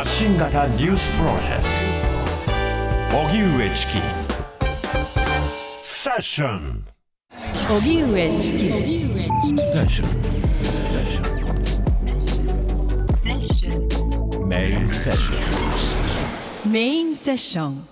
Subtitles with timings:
[0.00, 1.64] 発信型ニュースプロジェク
[3.10, 3.18] ト。
[3.18, 4.00] 荻上チキ
[5.82, 6.86] セッション
[7.68, 8.58] 荻上チキ
[9.60, 10.06] セッショ
[14.42, 15.34] ンメインセッショ
[16.66, 17.86] ンメインセッション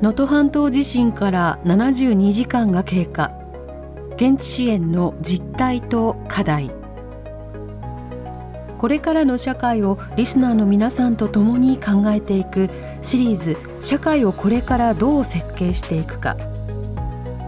[0.00, 3.39] 能登半島地震から72時間が経過
[4.20, 6.70] 現地支援の実態と課題。
[8.76, 12.68] これからの社会をリスナーの皆さんと共に考えていく
[13.00, 16.36] シリーズ「社会をこれからどう設計していくか」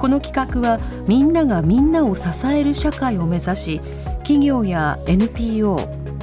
[0.00, 3.80] この企画はみんながみんなを支える社会を目指し
[4.20, 5.78] 企業や NPO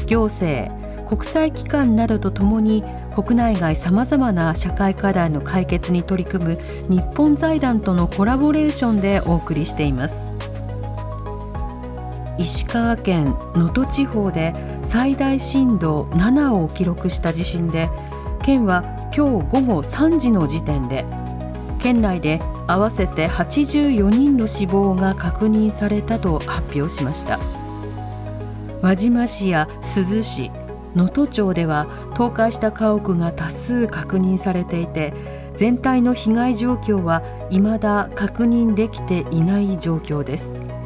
[0.08, 0.72] 行政
[1.08, 2.84] 国際機関などとともに
[3.16, 6.58] 国内外さまざまな社会課題の解決に取り組む
[6.90, 10.29] 日本財団とのコラボレーションでお送りしています。
[12.40, 17.90] 石川県能登地方で最大震度7を記録した地震で
[18.42, 18.84] 県は
[19.16, 21.06] 今日午後3時の時点で
[21.82, 27.40] 県内で合わせて84人の死亡が確認されたと発表しました。
[28.82, 30.50] 輪島市や珠洲市
[30.96, 35.14] 能登町では倒壊した家屋が多数確認されていて
[35.56, 40.79] 全体の被害状況は未だ確認できていない状況です。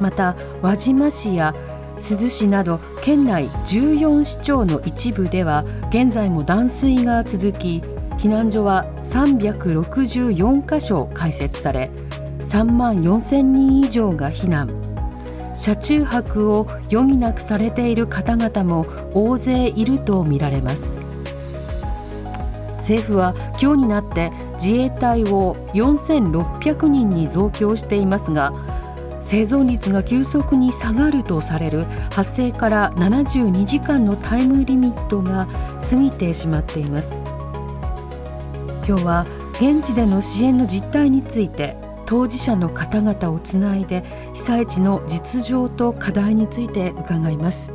[0.00, 1.54] また輪島市や
[1.96, 7.82] 珠洲市など県内14市町の一部では現在も断水が続き
[8.18, 11.90] 避難所は364カ所開設され
[12.40, 14.68] 3万4000人以上が避難。
[15.56, 21.00] 車中泊を余儀なくされている方々も大勢いるとみられます。
[22.78, 28.52] 政府は今日になって自衛隊を4600人に増強していますが
[29.20, 35.46] 生存率が急速に下がるとされる発生から72時間のタイムリミットが
[35.78, 37.20] 過ぎてしまっています。
[38.88, 41.76] 今日は現地での支援の実態について
[42.06, 47.74] 当事者の方々をつないで被災地の実情と課題について伺います。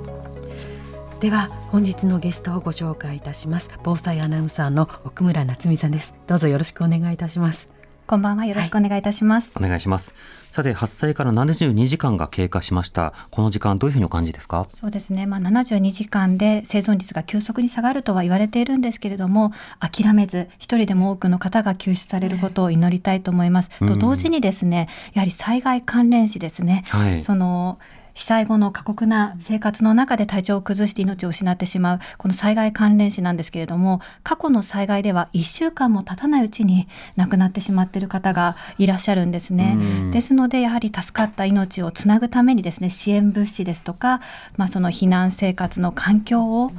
[1.20, 3.70] では本日のゲストをご紹介いたします。
[3.84, 6.14] 防災アナウンサーの奥村夏美さんです。
[6.28, 7.76] どうぞよろしくお願いいたします。
[8.08, 8.46] こんばんは。
[8.46, 10.14] よろしくお願いいたします、はい、お願いします
[10.56, 13.12] さて発災から72時間が経過しました。
[13.30, 14.66] この時間どういうふうにお感じですか？
[14.74, 15.26] そうですね。
[15.26, 19.52] まあ72時間で生存率が急速に下がるとは言われているんですけれども
[19.82, 27.78] 諦めず一人でも多くの方が救出されることを祈りたいと思います、と同時にですねやはり災害関連死ですね、はい、その
[28.16, 36.88] 被災後の過酷な生活の中で体調を崩して命を失ってしまうこの災害関連死なんですけれども過去の災害では1週間も経たないうちに
[37.18, 39.78] 亡くなってしまっている方がいらっしゃるんですね。
[40.12, 44.22] ですのでやはり助かった命をつなぐためにですね支援物資ですとか、
[44.58, 46.72] まあ、その避難生活の環境を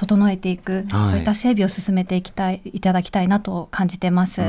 [0.00, 4.40] 整えていく、はい、そういった整備を進めていきたいいただきたいなと感じてます。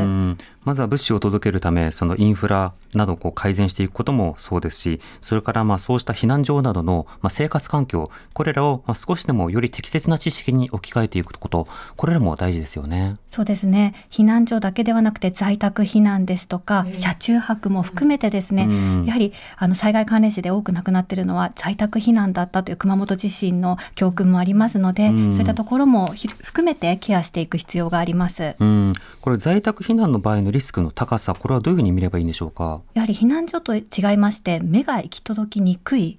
[0.64, 13.18] まずは物資を届けるため、そのインフラなどをこう改善していくこともそうですし、それからまあそうした避難所などのまあ生活環境、これらをまあ少しでもより適切な知識に置き換えていくこと、これらも大事ですよね。
[13.28, 13.96] そうですね。
[14.12, 18.68] 避難所だけではなくて在宅避難ですとか、車中泊も含めてですね、
[19.06, 26.14] やはりあの災害関連死で多く亡くなっているのは在宅避難だったという熊本地震の教訓もありますので、そういったところも
[26.44, 28.56] 含めてケアしていく必要があります。
[28.60, 32.82] うん、これ在宅避難の場合のリスクの高さ、これはどういうふうに見ればいいんでしょうか？
[32.94, 33.82] やはり避難所と違
[34.14, 36.18] いまして、目が行き届きにくい。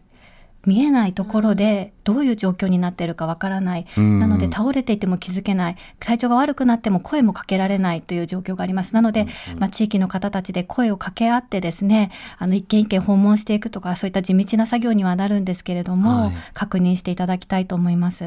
[0.65, 8.95] 見えないところでどういう状況になっているかわからない、なので倒れていても気づけない、体調が悪くなっても声もかけられないという状況があります。
[8.95, 9.27] なので、
[9.59, 18.25] まあ、地域の方たちで声を掛け合ってですね、あの一軒一軒訪問していくとか、そういった地道な作業にはなるんですけれども、はい、確認していただきたいと思います。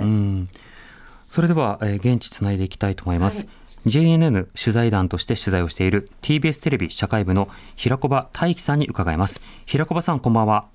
[1.30, 3.44] それでは、えー、現地つないでいきたいと思います。
[3.44, 3.50] はい
[3.86, 9.42] JNN 取材団として取材をしている TBS テレビ社会部の平小場大樹さんに伺います。
[9.66, 10.66] 平小場さんこんばんは。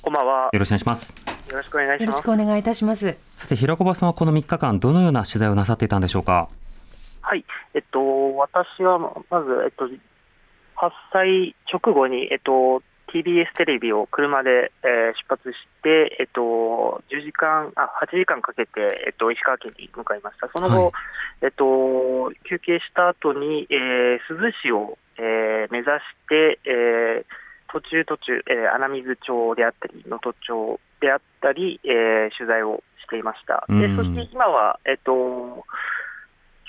[0.00, 0.50] こんばんは。
[0.52, 1.14] よろしくお願いします。
[1.50, 2.00] よろしくお願いします。
[2.02, 3.18] よろしくお願いいたします。
[3.34, 6.48] さて平小場さんはこの3日間どのような取材をなさっていたんでしょうか？
[7.20, 7.44] はい。
[7.74, 9.10] えっと私はま
[9.42, 9.88] ずえっと
[10.76, 20.48] 発災直後にえっと TBS テレビを車で、えー、出発して、えっと、10時間、あ、8時間かけて、えっと、石川県に向かいました。
[20.54, 20.92] その後、はい、
[21.42, 25.98] えっと、休憩した後に、えー、珠洲市を、えー、目指し
[26.28, 33.66] て、えー、途中途中、えー、穴水町であったり、能登町であったり、えー、取材をしていました。
[33.68, 35.64] で、そして今は、えっと、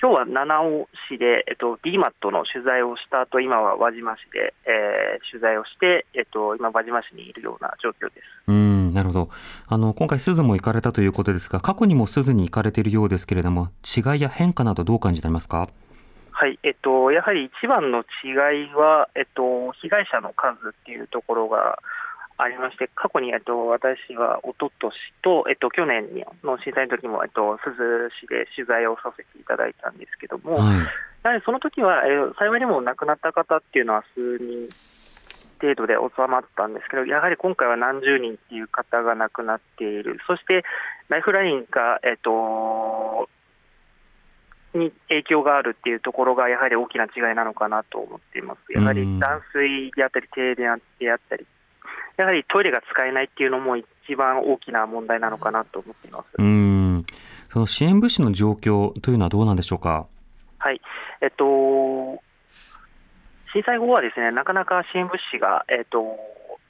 [0.02, 8.26] 今日は七尾市で、えっと、DMAT の取材をした後、今は輪島市で、えー、取材をして、えっと、今、輪島市にいるような状況です。
[8.48, 9.28] うんなるほど
[9.68, 15.68] あの今回、鈴も行かれたということですが、過去にも鈴に行かれているようですけれども、違いや変化など、どう感じられますか？
[16.32, 21.78] はい、えっと、やはり一番の違いは、えっと、被害者の数っていうところが
[22.38, 26.08] ありまして、過去に、えっと、私はおととしと、えっと、去年
[26.42, 30.78] の震災の時も、えっと、珠洲市で取材をさせていただいたんですけども、はい、
[31.24, 34.68] やはりその時は、えー、幸いにも亡くなった方っていうのは数人
[35.60, 40.64] 程度で収まったんですけど、やはり今回は何十人っていう方が亡くなっている、そして
[41.08, 43.28] ライフラインが、えっと、
[44.74, 48.72] に影響があるっていうところが、やはり大きな違いなのかなと思っています。
[48.72, 51.46] やはり断水であったり、停電であったり、
[52.16, 56.26] やはりトイレが使えないっていうのも一番大きな問題なのかなと思っています。
[56.38, 57.06] うん。
[57.48, 60.06] その支援物資の状況というのはどうなんでしょうか？
[60.58, 60.80] はい。
[61.20, 61.44] えっと、
[63.52, 66.18] 震災後はですねなかなか支援物資が、えっと、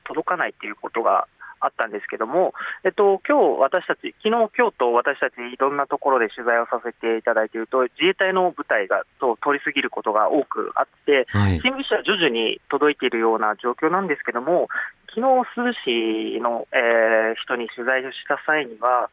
[0.05, 1.27] 届かないということが
[1.63, 2.55] あったんですけども、
[2.85, 14.69] えっと今日私たち、昨日今日と私たちいろんなところで取材をさせていただいていると、自衛隊の部隊がと通り過ぎることが多くあって、はい、新聞紙は徐々に届いているような状況なんですけども、
[15.15, 19.11] 昨日珠洲市の、えー、人に取材をした際には、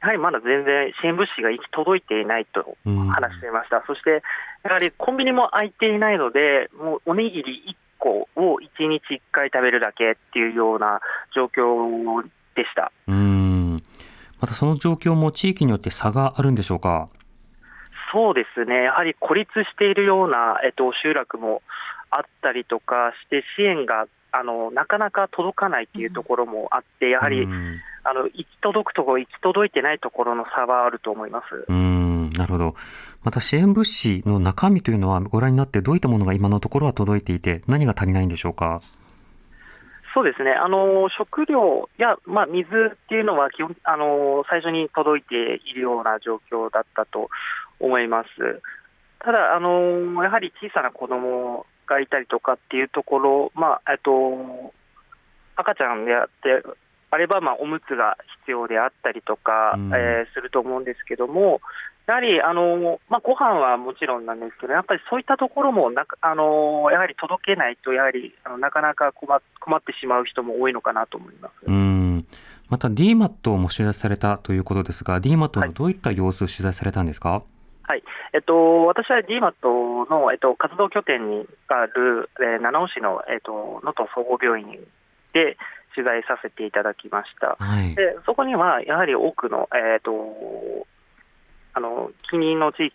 [0.00, 4.22] やはりまだ全然支援物資が行き届いていないと話していました、そして
[4.64, 11.00] やはりコンビニも空いていないので、もうおにぎり1個を1日1回食べるだけっていうような
[11.34, 12.24] 状況
[12.56, 12.90] でした。
[13.06, 13.82] うん。
[14.40, 17.08] またその状況も地域によって差があるんでしょうか？
[18.12, 21.62] そうですね、やはり孤立しているような、えっと、集落も
[22.10, 27.46] あったりとかして、支援があのなかなか届かないっていうところもあって、やはり、
[28.04, 31.64] あの行き届くところ、行き届いてないところの差はあると思います。
[31.68, 32.11] うん
[32.42, 32.74] なるほど。
[33.22, 38.80] また支援物資の中身というのは、ご覧になって、どういったものが今のところは届いていて、何が足りないんでしょうか？
[40.12, 47.30] そうですね、あの食料や、まあ、水っていうのは基本あの、最初に届いているような状況だったと
[47.80, 48.28] 思います。
[49.20, 54.74] ただ、あのやはり小さな子供がいたりとかっていうところ、まあえっと、
[55.56, 56.62] 赤ちゃんであって
[57.10, 61.60] あれば、まあ、おむつが必要であったりとか、うん、えー、すると思うんですけども、
[62.06, 71.52] やはりあの、まあ、ご飯はもちろんなんですけど、やっぱりそういったところもなあのやはり届けないと、やはりあのなかなか困困ってしまう人も多いのかなと思います。
[71.66, 72.24] うん。
[72.68, 77.30] また DMAT も取材されたということですが、DMAT のどういった様子を取材されたんですか？
[77.30, 77.42] はい。
[77.84, 78.02] はい
[78.32, 84.66] えっと、私は DMAT の、えっと、活動拠点にある、えー、七尾市の能登、えっと、総合病院
[85.34, 85.58] で
[85.94, 90.12] 取材させていただきました、はい、でそこにはやはり多くの、えっと、
[91.74, 92.92] あの近隣の地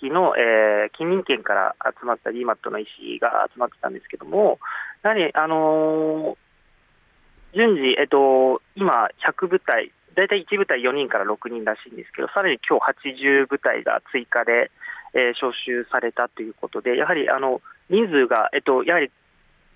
[0.00, 4.58] 域の、えー、近隣県から集まった DMAT の医師が集まってたんですけども、
[5.02, 14.70] やはり、あのー、順次、えっと、今、100部隊、大体1部隊4人から6人らしいんですけど、さらに今日80部隊が追加で、
[15.14, 17.60] えー、招集されたということで、やはりあの
[17.90, 19.10] 人数が、えっと、やはり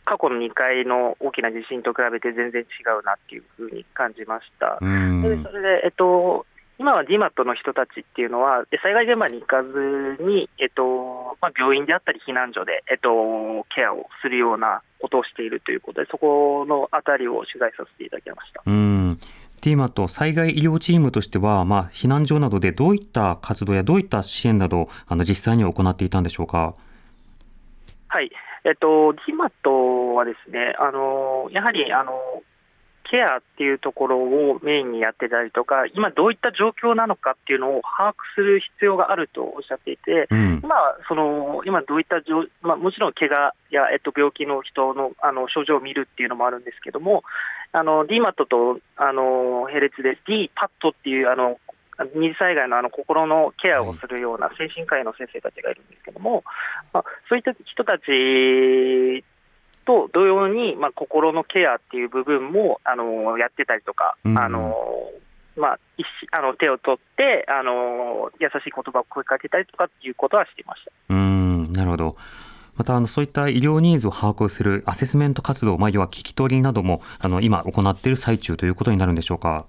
[0.04, 2.64] 過去の2回の大きな地震と比べて全然違
[3.00, 4.78] うなっていうふうに感じました。
[4.80, 6.46] でそれで、えっと、
[6.78, 18.62] 今は DMAT の人たちっていうのは、災害現場に行かずに、えっとまあ、病院であったり避難所で、えっと、ケアをするようなことをしているということで、そこのあたりを取材させていただきました。
[18.66, 19.18] うん
[19.62, 26.74] テーマと災害医療チームとしては、まあ、避難所などでどういった活動やどういった支援など、あの実際に行っていたんでしょうか？
[28.08, 28.30] はい、
[28.64, 32.12] えっと、ジマットはですね、あのやはりあの
[33.08, 40.74] ケアっていうところをメインにやってたりとか、今どういった状況なのかっていうのを把握する必要があるとおっしゃっていて、うん、今
[41.08, 42.16] その今どういった
[42.62, 47.22] まあ、もちろん怪我や、えっと、病気の人のあの症状を見るっていうのもあるんですけども、
[47.72, 51.58] あの DMAT とあの並列で DPAT っていうあの
[52.14, 56.44] 二次災害のあの心のケアをするような精神科医の先生たちがいるんですけども、
[56.92, 59.24] まあ、そういった人たち
[59.86, 64.74] と同様に、まあ、心のケアっていう部分もあのやってたりとか、うん、あの
[65.56, 65.78] まあ、
[66.32, 72.16] あの手を取ってあの優しい言葉を声かけたりとかっていうことはしていましたうんなるほど。
[72.76, 79.64] またあのそういった医療ニーズを把握するアセスメント活動、まあ、要は聞き取りなどもあの今行っている最中ということになるんでしょうか？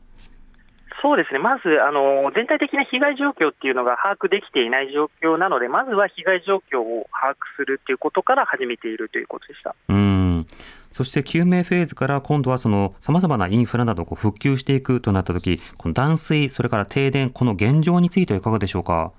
[1.02, 9.76] そうですね、まずあの全体的な被害状況っていうのが把握できていない状況なので、まずは被害状況を把握するということから始めているということでした。
[9.90, 10.46] うん。
[10.92, 19.12] そして救命フェーズから今度はさまざまなインフラなどを復旧していくとなったとき、この断水、それから停電、この現状についてはいかがでしょうか？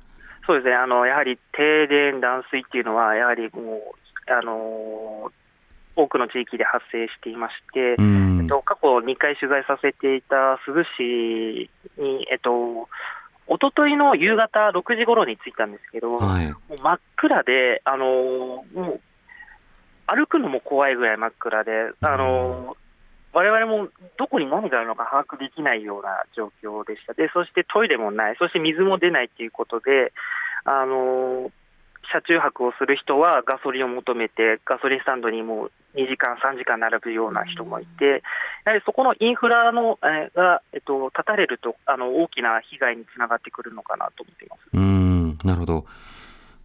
[0.46, 5.30] そうですね、あのやはり停電、断水っていうのは、やはりもう、あの
[5.98, 11.68] 多くの地域で発生していまして、うんえっと、過去2回取材させていた珠洲市
[12.00, 12.88] に、えっと、
[13.48, 16.46] 一昨日の夕方6時頃に着いたんですけど、はい。
[16.46, 18.64] もう真っ暗で、あのも
[18.94, 19.00] う
[20.06, 22.76] 歩くのも怖いぐらい真っ暗で、あの
[23.32, 27.12] 我々もどこに何があるのか把握できないような状況でした。
[27.12, 30.12] で、そしてトイレもない、そして水も出ないということで、
[30.64, 31.50] あの
[32.12, 38.22] 車中泊をする人はガソリンを求めて、ガソリンスタンドにもう2時間、3時間並ぶような人もいて、
[38.64, 44.60] やはりそこのインフラの、えーが、えっと、断たれるとあの大きな被害につながってくるのかなと思っています。
[44.72, 45.84] うん、なるほど。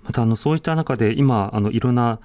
[0.04, 2.20] また、あの、そういった中で、今、あの、いろんな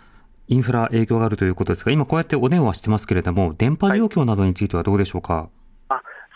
[0.48, 5.48] インフラ影響があるということですが、今こうやってお電話してますけれども、電波状況などについてはどうでしょうか？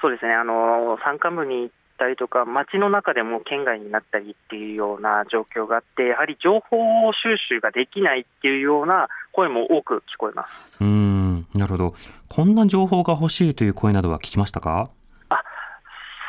[0.03, 10.82] そうですね、あの山間部に行ったりとか、街の中でも県外になったりっていうような状況があって、やはり情報収集ができないっていうような声も多く聞こえます。
[10.82, 11.94] うん、なるほど。
[12.28, 14.90] こんな情報が欲しいという声などは聞きましたか？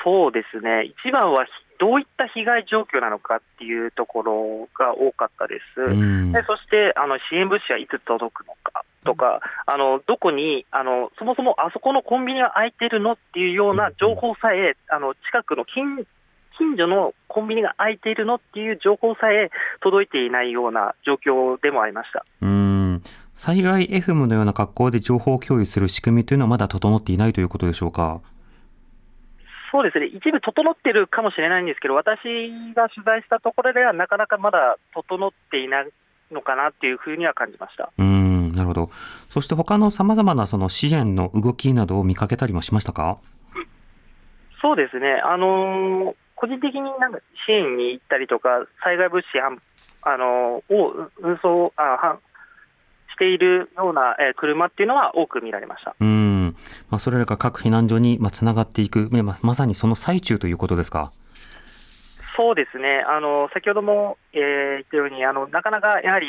[0.04, 1.52] そうですね、一番はひ
[1.84, 5.82] どういった被害状況なのかっていうところが多かったです。
[5.82, 16.08] うんでそしてあの支援物資はいつ届くのかとか、あのどこにあの、そもそもあそこのコンビニが開いてるのっていうような情報さえ、あの近くの近
[16.58, 22.24] 近所のコンビニが開いているのっていう情報さえ届いていないような状況でもありました。
[22.42, 23.02] うん。
[23.34, 28.22] 災害 FM のような格好で情報共有する仕組みというのはまだ整っていないということでしょうか？
[29.74, 32.20] そうですね、一部整ってるかもしれないんですけど、私
[32.76, 35.90] が取材したところでは、なかなかまだ整っていない
[36.32, 37.92] のかなっていうふうには感じました。
[37.98, 38.90] うん、なるほど。
[39.30, 43.18] そして他の様々なその支援の動きなどを見かけたりもしましたか？
[44.62, 49.50] そうですね、あのー個人的になんか支援に行ったりとか、災害物資あ
[50.18, 52.18] のーを運送あ
[53.14, 55.96] しているような、えー車っていうのは多く見られました。
[56.00, 56.56] うん。
[56.90, 61.12] まあ、それらが各避難所にまあつながっていく、まあまさにその最中ということですか？
[62.36, 66.28] そうですね、あの先ほども、えー言ったようにあの、なかなかやはり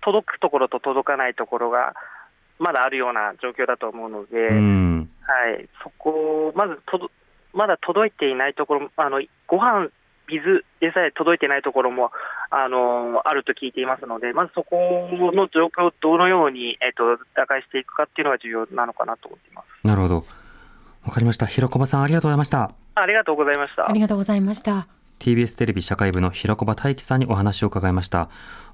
[0.00, 1.94] 届くところと届かないところが
[2.58, 5.10] まだあるような状況だと思うので、うん。
[5.22, 7.10] はい、そこ、まずとど
[7.52, 9.88] まだ届いていないところ、あのご飯
[10.28, 12.10] 水でさえ届いていないところも
[12.50, 19.86] あのあると聞いていますので、まずそこの状況をどのように、えっと打開していくかっていうのが重要なのかなと思っています。
[19.86, 20.24] なるほど。
[21.04, 21.46] わかりました。
[21.46, 22.72] ひろこばさんありがとうございました。
[22.94, 23.92] ありがとうございましたあ。
[23.92, 24.88] りがとうございました。
[25.18, 28.28] TBS テレビ社会部の平子場大樹さんにお話を伺いました。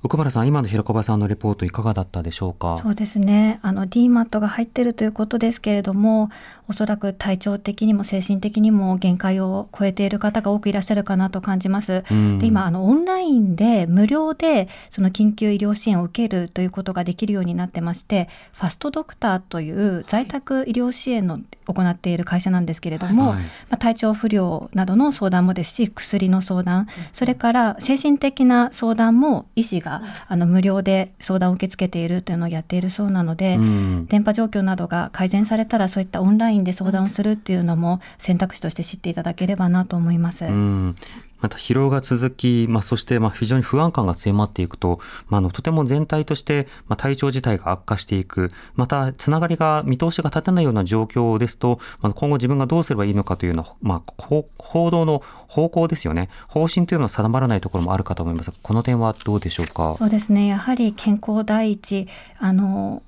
[0.04, 2.76] 奥村さん、今の平子場さんのレポートいかがだったでしょうか？
[2.78, 3.60] そうですね。
[3.62, 6.28] あの DMAT が入っているということですけれども、
[6.66, 12.02] おそらく体調的にも精神的にも限界を超えている方が多くいらっしゃるかなと感じます。
[12.10, 29.91] うんで今あのオンラインで無料でその緊急医療支援を受けるということができるようになってまして、ファストドクターという在宅医療支援の行っている会社なんですけれども、はいまあ、体調不良などの相談もですし薬の相談、それから精神的な相談も医師が
[30.28, 40.44] あの無料で相談を受け付けているというのをやっているそうなので、うん電波状況などが改善されたらそういったオンラインで相談をするっていうのも選択肢として知っていただければなと思います。
[40.44, 40.96] うん
[41.42, 59.96] また疲労が続き、まあ、そしてまあ非常に不安感が強まっていくと、まあ、のとても全体としてまあ体調自体が悪化していく、またつながりが見通しが立てないような状況ですと、まあ、今後自分がどうすればいいのかというような、まあ、こう行動の方向ですよね、方針というのは定まらないところもあるかと思いますが、この点はどうでしょうか？
[59.98, 60.46] そうですね。
[60.46, 62.06] やはり健康第一。
[62.38, 63.02] あの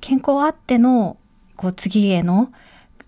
[0.00, 1.16] 健康あっての
[1.56, 2.52] こう次への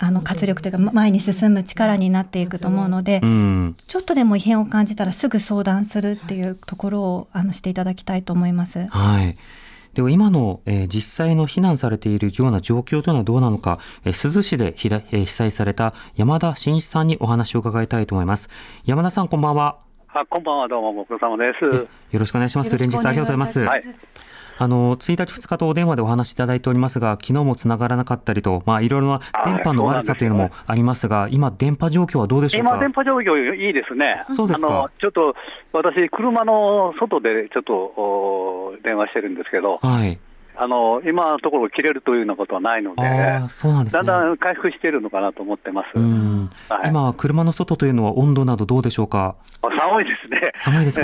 [0.04, 8.86] あの活力というか前に進む力になっていくと思うので、うんちょっとでも異変を感じたらすぐ相談するっていうところをあのしていただきたいと思います。
[8.88, 9.36] はい。
[9.94, 18.48] では今の、えー実際の避難されているような状況というのはどうなのか、えー珠洲市でひら、えー被災された山田真一さんにお話を伺いたいと思います。
[18.84, 19.78] 山田さんこんばんは。
[20.08, 21.64] あ、こんばんは、どうも、ご苦労様です。
[21.64, 21.86] よ
[22.18, 22.76] ろしくお願いします。
[22.76, 23.64] 連日ありがとうございます。
[23.64, 23.82] はい
[24.62, 32.70] あの、1日2日とお電話でお話しいただいておりますが、昨日もつながらなかったりと、まあ、いろいろな電波の悪さというのもありますが、今、電波状況はどうでしょうか？
[32.70, 34.24] 今、電波状況いいですね。
[34.36, 34.88] そうですか？
[35.00, 35.34] ちょっと、
[35.72, 40.16] 私、車の外でちょっとお電話してるんですけど、はい。
[40.54, 43.02] あの、今のところ切れるというようなことはないので、
[43.48, 44.02] そうなんですね。
[44.02, 45.98] だんだん回復しているのかなと思ってます。
[45.98, 46.50] うん。
[46.68, 49.34] はい今、車の外というのは温度などどうでしょうか？
[49.62, 50.52] あ寒いですね。
[50.54, 51.02] 寒いです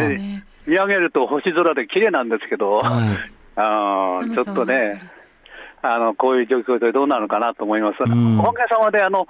[0.67, 3.38] 見上げると星空で綺麗なんですけど、はい。
[3.61, 5.03] あーちょっとね、
[5.83, 7.97] あのこういう状況でどうなるのかなと思います。
[8.01, 8.39] うん。
[8.39, 9.27] おかげさまであの、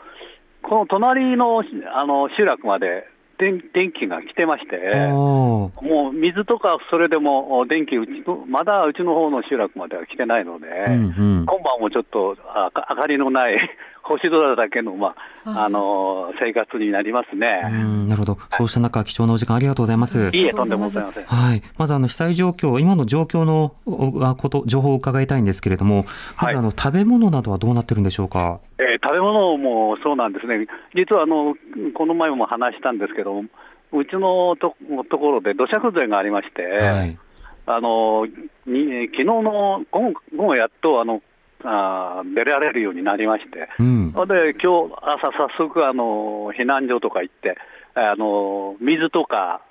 [0.63, 1.63] この隣の
[1.95, 3.07] あの集落まで
[3.39, 5.73] 電電気が来てまして、も
[6.11, 10.97] う水とかそれでも電気うちの、まだうちの方の集落までは来てないので、うんう
[11.43, 11.47] ん。
[11.47, 13.57] 今晩もちょっとあ明かりのない
[14.09, 17.69] 星空だけの、まあ、あの生活になりますうね。
[17.69, 18.39] んなるほど。
[18.51, 20.31] そうした中、貴重なお時間ありがとうございます。
[20.33, 21.25] いいえ、とんでもございません。
[21.25, 21.63] はい。
[21.77, 23.75] まずあの被災状況、今の状況の
[24.37, 26.07] こと、情報を伺いたいんですけれども、
[26.41, 28.61] まはいずあの食べ物などはどうなってるんでしょうか？
[28.79, 31.55] えー食べ物もそうなんですね、実はあの
[31.95, 33.45] この前も話したんですけど、う
[34.05, 34.77] ちのと
[35.09, 37.19] ところで土砂崩れがありまして、はい。
[37.67, 38.27] あの
[38.67, 41.23] に昨日の午後午後やっとあの
[41.65, 43.98] あー出られるようになりまして、うん。
[44.27, 47.57] で今日朝、早速あの避難所とか行って、
[47.95, 49.63] あの水とか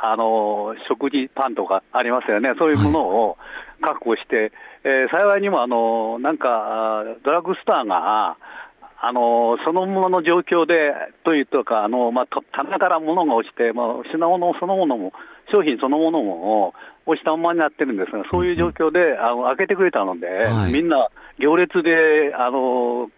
[0.00, 3.38] あの食事、パンとかありますよね、そういうものを
[3.80, 4.52] 確保して、
[4.84, 8.36] えー幸いにもあのなんかドラッグストアが、
[9.06, 15.12] あのそのものの状況でというとか、あのまあ、と棚から物が落ちて、まあ、品物そのものも、
[15.52, 16.74] 商品そのものも
[17.06, 20.72] 落ちたままになってるんですが、そういう状況で、あの開けてくれたので、はい。
[20.72, 21.08] みんな
[21.38, 23.12] 行列で、あのね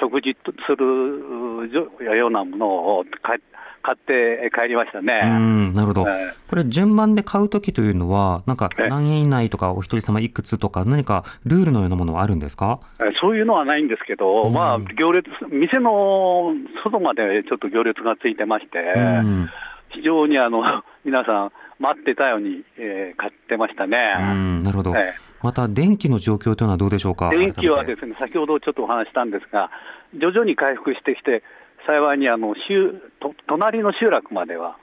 [0.00, 0.36] 食事
[0.66, 1.70] する
[2.16, 2.66] ようなもの
[2.98, 3.40] を買
[3.84, 5.22] 買って帰りましたうね。
[5.22, 6.08] ん、なるほど。
[6.08, 12.78] えこれ順番で買うときというのは、なんかえ何円以内とかお一人様いくつとか何かルールのようなものはあるんですか？
[13.00, 19.50] えそういうのはないんですけど、うんまあ、行列、店の外までちょっと行列がついてまして、うん。
[19.90, 20.62] 非常にあの
[21.04, 21.52] 皆さん、
[21.82, 23.98] 待ってたように、えー買ってましたね。
[24.18, 24.96] うん、なるほど。
[24.96, 27.30] えまた電気の状況というのはどうでしょうか？
[27.30, 29.70] 電気はですね、先ほどちょっとお話ししたんですが、
[30.14, 31.42] 徐々に回復してきて、
[31.84, 34.78] 幸いにあの集と隣の集落までは、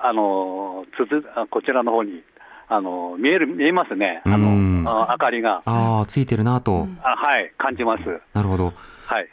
[0.00, 2.22] あのつづあこちらの方に
[2.68, 6.88] あの見える見えますね、あうんのあ明かりが、ああ、ついてるなと。
[7.02, 8.02] あはい、感じます。
[8.34, 8.72] なるほど。
[9.06, 9.28] はい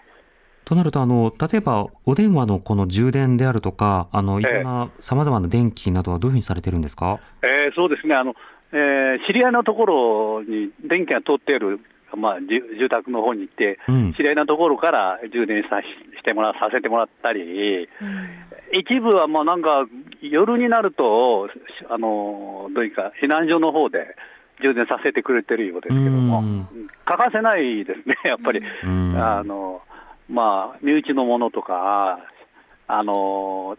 [0.67, 7.19] となると、あの、例えば、お電話のこの充電であるとか、あの、いろんな様々な電気などはどういうふうにされてるんですか？
[7.41, 8.15] えーそうですね。
[8.15, 8.35] あの、
[8.73, 11.79] えー知り合いのところに電気が通っている、
[12.17, 12.47] まあ、じ
[12.77, 14.13] 住宅の方に行って、うん。
[14.13, 15.85] 知り合いのところから充電さし
[16.19, 17.87] してもらさせてもらったり、
[18.73, 19.87] 一部はもうなんか、
[20.21, 21.53] 夜になると、し
[21.89, 24.17] あのどういうか、避難所の方で
[24.61, 26.67] 充電させてくれてるようですけども、うん。
[27.05, 28.61] 欠かせないですね、やっぱり。
[28.83, 29.15] うん。
[29.17, 29.81] あの
[30.29, 32.19] まあ、身内のものとか、
[32.87, 33.77] あの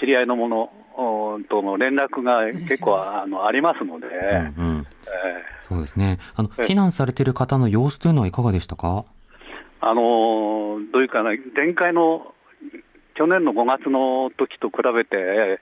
[0.00, 4.86] 知り合いのものおとの連絡が結構あのありますので、うんうん。
[5.06, 6.18] えそうですね。
[6.34, 9.04] あの、え避難されている方の様子というのはいかがでしたか？
[9.04, 9.04] ー
[9.80, 12.34] あのどういうかな、前回の
[13.14, 15.60] 去年の5月の時と比べて、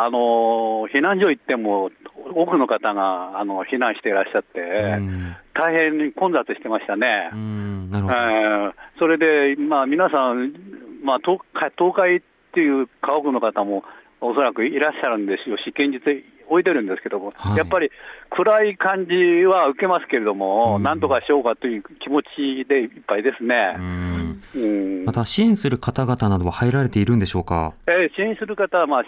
[0.00, 1.90] あの避難所行っても、
[2.34, 5.36] 多くの方があの避難していらっしゃって、うん。
[5.54, 7.30] 大変に混雑してましたね。
[7.32, 8.14] うん、なるえほど。
[8.16, 10.54] ーそれで、まあ、皆さん、
[11.02, 12.20] まあ、東海東海っ
[12.52, 13.82] ていう家屋の方も
[14.20, 15.56] おそらくいらっしゃるんですよ。
[15.56, 17.56] し、現実で置いてるんですけども、はい。
[17.56, 17.90] やっぱり
[18.30, 19.12] 暗い感じ
[19.46, 20.82] は受けますけれども、うん。
[20.82, 23.72] なんとかしようかという気持ちでいっぱいですうね。
[23.78, 24.40] ん。
[24.54, 25.04] うん。
[25.06, 27.72] また、支援する方々などは入られているんでしょうか？
[27.86, 29.04] えー支援する方は、まあ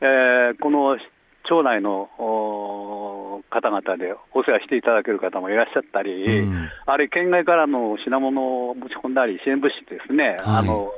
[0.00, 0.98] えーこの
[1.48, 6.68] 町内のお方々でお世話していただける方もいらっしゃったり、うん。
[6.86, 10.56] あれ、県外からの品物を持ち込んだり、支援物資ですね、はい。
[10.56, 10.90] あの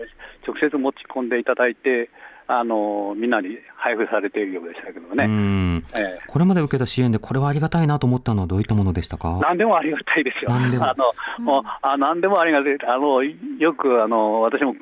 [0.47, 2.09] 直接持ち込んでいただいて、
[2.47, 5.85] あのみんなに配布されているようでしたけどうね、ん。
[5.95, 9.37] えこれまで受けた支援で、これはありがたいなと思ったのはどういったものでしたか？
[9.37, 10.85] え何でもありがたいですよ、何でも。
[10.89, 14.79] あのもうあ何でもありがたい、あのよくあの私もき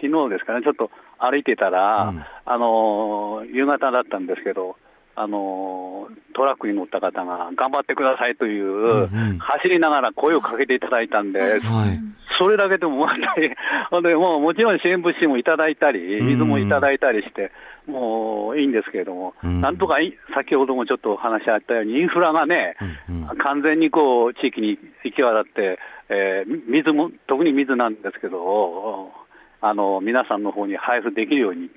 [0.00, 0.90] 昨日ですかね、ちょっと
[1.22, 2.24] 歩いてたら、うん。
[2.44, 4.76] あの夕方だったんですけど、
[5.14, 9.38] あのトラックに乗った方が頑張ってくださいという、うんうん。
[9.38, 11.60] 走りながら声をかけていただいたんで、はい。
[12.38, 13.56] それだけでも問題、
[13.90, 16.26] ほんでもうもちろん支援物資もいただいたり、うん。
[16.26, 17.52] 水もいただいたりして、
[17.86, 19.60] もういいんですけれども、うん。
[19.60, 22.76] なんとかい先ほどもちょっとお話あったように、インフラがね、
[23.08, 23.36] うんうん。
[23.38, 29.12] 完全にこう地域に行き渡って、えー水も、特に水なんですけど、
[29.62, 31.70] あの皆さんの方に配布できるように、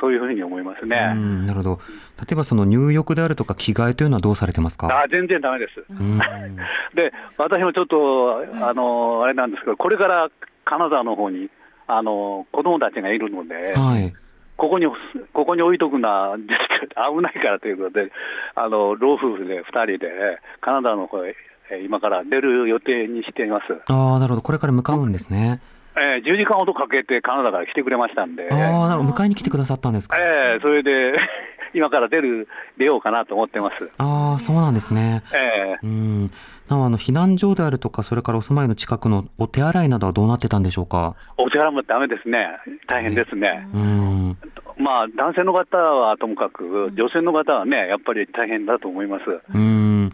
[0.00, 1.12] そういうふうに思いますね。
[1.14, 1.78] うんなるほど。
[2.20, 4.86] 例えばその入浴であるとか着替えというのはどうされてますか？
[4.88, 5.84] あ全然ダメです。
[5.90, 6.18] うん
[6.94, 10.28] で、私もちょっと、あの、あれなんですけど、これから
[10.64, 11.48] 金沢の方に、
[11.86, 14.12] あの、子供たちがいるので、はい。
[14.58, 14.86] ここに、
[15.32, 18.12] ここに置いとくな、 危ないからということで、
[18.54, 21.34] あの、老夫婦で2人で、金沢の方へ、
[21.70, 23.64] えー今から出る予定にしています。
[23.90, 24.42] ああ、なるほど。
[24.42, 25.60] これから向かうんですね。
[25.96, 29.14] えー10時間ほどかけて金沢から来てくれましたんで、ああ、なるほど。
[29.14, 30.16] 迎えに来てくださったんですか？
[30.18, 31.14] えーそれで、
[31.74, 33.90] 今から出る、出ようかなと思ってます。
[33.98, 35.22] ああ、そうなんですね。
[35.34, 36.30] ええうん。
[36.68, 41.14] なお、あの、避難所であるとか、それからお住まいの近くのお手洗いなどはどうなってたんでしょうか？
[41.38, 42.46] お手洗いもダメですね。
[42.86, 43.66] 大変ですね。
[43.74, 44.36] うん。
[44.78, 49.24] まあ、男性の方はともかく、女性の方はね、やっぱり大変だと思います。
[49.54, 49.62] うん。
[49.62, 50.10] うん。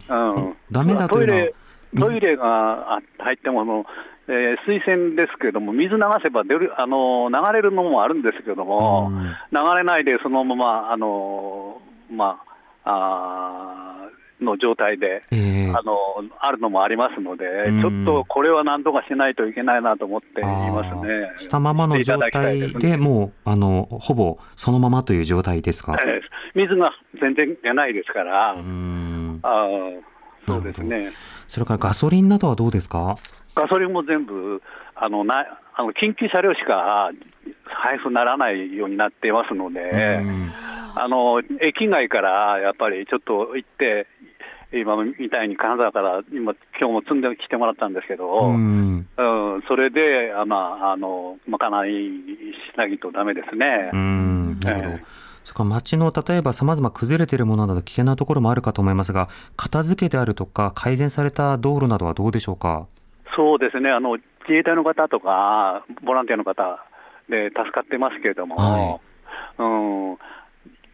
[0.71, 3.85] ダメだというのはトイレ、トイレがあ入ってもあの、
[4.31, 9.23] えー水洗ですけれども、水流せば出るあの流れるのもあるんですけども、うん。
[9.23, 9.33] 流
[9.75, 12.39] れないでそのまま、あのま
[12.85, 15.73] あ、あーの状態で、ええ。
[15.75, 15.97] あの
[16.39, 17.81] あるのもありますので、うん。
[17.81, 21.33] ちょっとこれは何とかしないといけないなと思っていますね。
[21.37, 29.39] したままの状態でもう、あの、ほぼそのままという状態ですかえー水が全然出ないですから、うん。
[29.43, 30.01] あー
[30.55, 31.11] そうですね。
[31.47, 33.15] それからガソリンなどはどうですか？
[33.55, 34.61] ガソリンも全部、
[34.95, 37.11] あのなあの緊急車両しか
[37.65, 39.79] 配布ならないようになっていますので、
[40.21, 40.51] うん
[40.95, 44.07] あの駅外からやっぱりちょっと行って、
[44.73, 49.07] 今みたいに金沢から今、今日も積んできてもらったんですけど、ううんん。
[49.67, 53.91] それで、あまあ、あのまかないしないとダメですね。
[53.93, 54.59] うん。
[54.59, 55.28] なるほどええ。
[55.49, 62.85] それから街の例えば様々崩れているものなど危険なところもあるかと思いますが、片付けであるとか改善された道路などはどうでしょうか？
[63.35, 63.89] そうですね。
[63.89, 66.85] あの、自衛隊の方とか、ボランティアの方
[67.29, 68.99] で助かってますけれども、は
[69.57, 70.09] うん、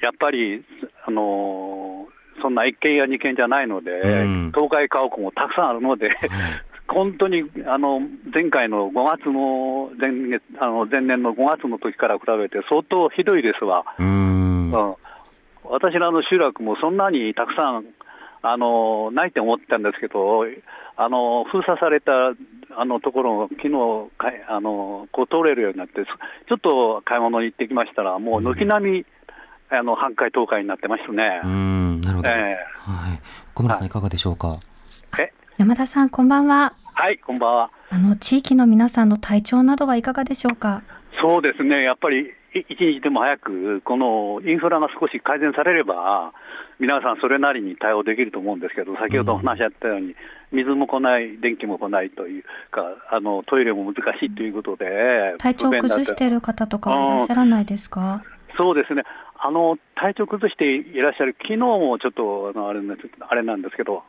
[0.02, 0.64] やっぱり、
[1.06, 2.08] あの
[2.42, 4.52] そんな1軒や2軒じゃないので、うん。
[4.56, 6.12] 倒壊家屋もたくさんあるので、
[6.88, 8.00] 本当にあの
[8.34, 13.84] 前回の5月の前月あの前年の5月の時から比べて、相当ひどいですわ。
[14.00, 14.72] うん。
[14.72, 14.96] うん
[15.68, 17.86] 私らの集落もそんなにたくさん
[18.44, 20.46] あのないと思ってたんですけど、
[20.96, 22.12] あの封鎖された
[22.78, 23.72] あのところを昨日
[24.18, 29.06] かいあのこう通れるようになって、そちょっと買い物に行ってきましたら、もう軒並み、
[29.70, 31.42] あの半壊、倒壊になってましたね。
[31.44, 32.02] うん。
[32.02, 32.30] なるほど。
[32.30, 33.22] えはい。
[33.56, 34.60] 小村さんいかがでしょうか？
[34.62, 34.75] ええ
[35.58, 36.74] 山田さんこんばんは。
[36.94, 37.72] はい、こんばんは。
[37.90, 40.84] あの地域の皆さんの体調などはいかがでしょうか？
[41.22, 46.34] そうですね、やっぱりい一日でも早く、このインフラが少し改善されれば、
[46.78, 50.14] 皆さんそれなりに対応できると思うんですけど、先ほどお話あったように、
[50.52, 58.22] 水も来ない、電気も来ないというか、あのトイレも難しいということで、体調を崩している方とかはいらっしゃらないですか？
[58.58, 59.04] そうですね、
[59.40, 64.04] あの体調崩していらっしゃる、昨日もちょっとあのあれなんですけど、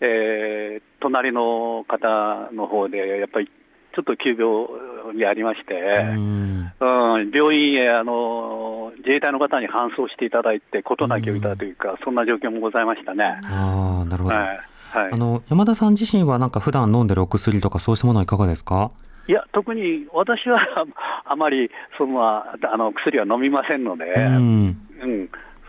[0.00, 5.74] えー隣の方の方で、やっぱりちょっと急病にありまして。
[5.74, 6.72] うん。
[6.78, 13.40] うん、病院へあの自衛隊の方に搬送していただいて、事なきをいたというか、そんな状況もございましたね。
[13.44, 14.34] ああ、なるほど。
[14.36, 14.46] はい
[14.92, 18.90] はいあの、山田さん自身はなんか普段飲んでるお薬とかそうしたものはいかがですか？
[19.28, 20.58] いや、特に私は
[21.24, 22.44] あまりそのあ
[22.76, 24.76] の薬は飲みませんので、ううんん。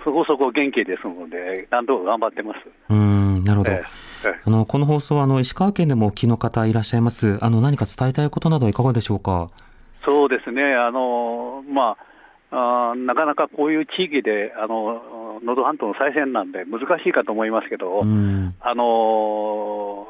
[0.03, 2.59] そこそこ元気ですので、なんとか頑張ってます。
[2.89, 3.43] うん。
[3.43, 3.71] なるほど。
[3.71, 7.37] えええあの、この放送は、あの、石川県でもお聞きの方いらっしゃいます。
[7.41, 9.49] あの、何か伝えたいことなどはいかがでしょうか？
[10.03, 11.95] そうですね、あのま
[12.51, 18.55] ああーなかなかこういう地域で、あの能登半島の最先なんで、難しいかと思いますけど、うん。
[18.59, 20.07] あの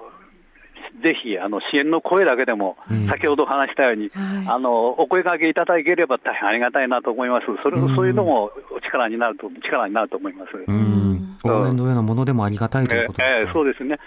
[1.03, 4.11] ぜひあの支援の声だけでも、うん先ほど話したように、
[4.47, 8.51] あのお声掛けいただければ大変ありがたいなと思います、それうんそういうのも
[8.85, 10.51] 力になると力になると思います。
[10.67, 11.30] うん。
[11.43, 13.53] 応援のようなものでもありがたいということですええか。
[13.53, 13.99] そうですね。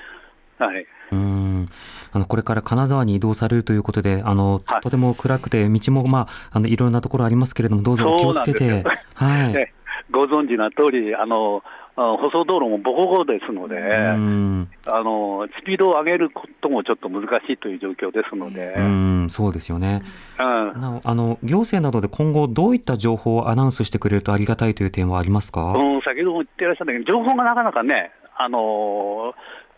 [0.58, 0.86] はい。
[1.12, 1.68] うん。
[2.12, 8.84] あの、これから金沢に移動されるということで、あの、はいとても暗くて、道も、まあ、あの、いろんなところありますけれども、どうぞお気をつけて。
[9.14, 9.54] はい。
[9.56, 9.72] え
[10.10, 13.80] ご存知の通り、あのあ舗装道路もボコボコですので、う
[14.18, 14.68] ん。
[14.86, 20.02] あのスピードを上げることもちょっと難しいという状況ですので、うん、そうですよね。
[20.38, 25.72] うんあの、行政などで今後どういった情報をアナウンスしてくれるとありがたいという点はありますか？
[25.72, 29.34] うん、先ほども言ってらっしゃったけど、情報がなかなかね、あの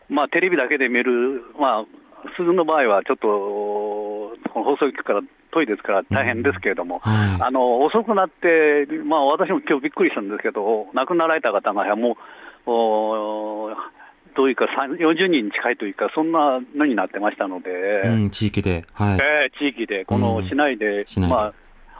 [0.08, 1.84] まあ、テレビだけで見る、まあ、
[2.36, 5.20] 普通の場合はちょっと、この放送局から
[5.56, 7.42] 遠いですから大変ですけれども、はい。
[7.42, 12.16] あの遅くなって、まあ、私も今日びっくりしたんですけど、亡くなられた方がも
[12.66, 13.70] う、お
[14.36, 18.84] どういうか、3 40人近いというか、そんなのになってましたので、うん、地域で。
[18.92, 19.18] はい。
[19.18, 21.54] えー地域で、このうん市内で、市内でまあ、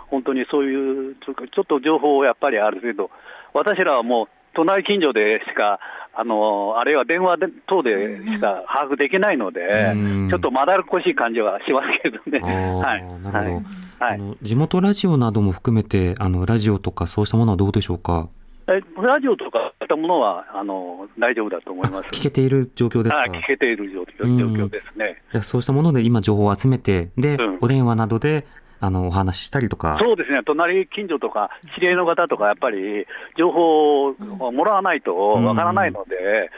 [0.09, 3.11] 本当にそういう、ちょちょっと情報をやっぱりある程度、
[3.55, 5.79] 私らはもう、隣近所でしか、
[6.19, 10.31] あのあるいは電話で等でしか把握できないので、うん。
[10.31, 12.41] ちょっとまだらっこしい感じはしますけどね。
[12.81, 13.67] はい、なるほど。
[14.05, 14.15] はい。
[14.15, 18.29] あの地元ラジオなども含めて、あの、ラジオとかそうしたものはどうでしょうか？
[18.69, 22.09] えラジオとかそういったものはあの大丈夫だと思います。
[22.09, 23.17] 聞けている状況ですか？
[23.17, 25.23] はい聞けている状況ですね。
[25.43, 27.59] そうしたもので今情報を集めて、で、うん。
[27.61, 28.47] お電話などで、
[28.87, 29.97] ああの、お話ししたりとか。
[30.01, 36.51] そうですね、隣近所とか、知り合いの方とか、やっぱり情報をもらわないとわからないので、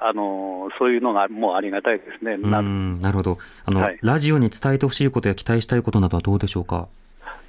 [0.00, 2.36] あのそういうのがもうありがたいですね。
[2.36, 2.60] な
[3.10, 3.38] るほど。
[3.66, 3.98] あの、はい。
[4.00, 6.88] ラジオに伝えてほしいことや期待したいことなどはどうでしょうか？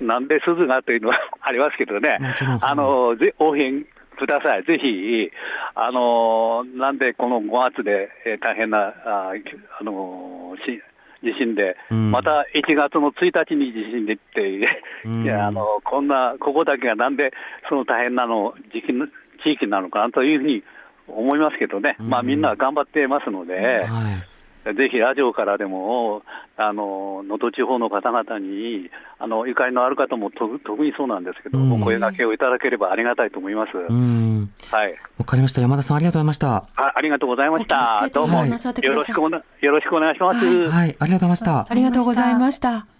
[0.01, 2.17] なんで鈴がというのはありますけどね。
[2.61, 3.85] あのぜ応援
[4.17, 5.31] ください、ぜひ、
[5.75, 9.31] あのなんでこの5月で、えー大変なあ
[9.79, 10.81] あのし
[11.23, 12.11] 地震で、うん。
[12.11, 14.67] また1月の1日に地震でって、
[15.05, 15.23] うん。
[15.23, 17.31] いやあのこんな、ここだけがなんで
[17.67, 19.07] その大変なの時期の
[19.43, 20.63] 地域なのかなというふうに
[21.07, 22.09] 思いますけどね、うん。
[22.09, 23.55] まあ、みんな頑張ってますので。
[23.55, 26.21] はいぜひラジオからでも、
[26.57, 33.71] あの能登地方の方々に、あのゆかりのある方もと特にそうなんですけど、うんお声掛けをいただければありがたいと思います。
[33.77, 36.55] うんはい、わかりました山田さんありがとうございました。
[36.75, 38.09] あありがとうございました。
[38.11, 38.51] どうも、よ
[38.93, 40.69] ろしくおなよろしくお願いします。
[40.69, 41.67] はいありがとうございました。
[41.69, 42.98] ありがとうございました。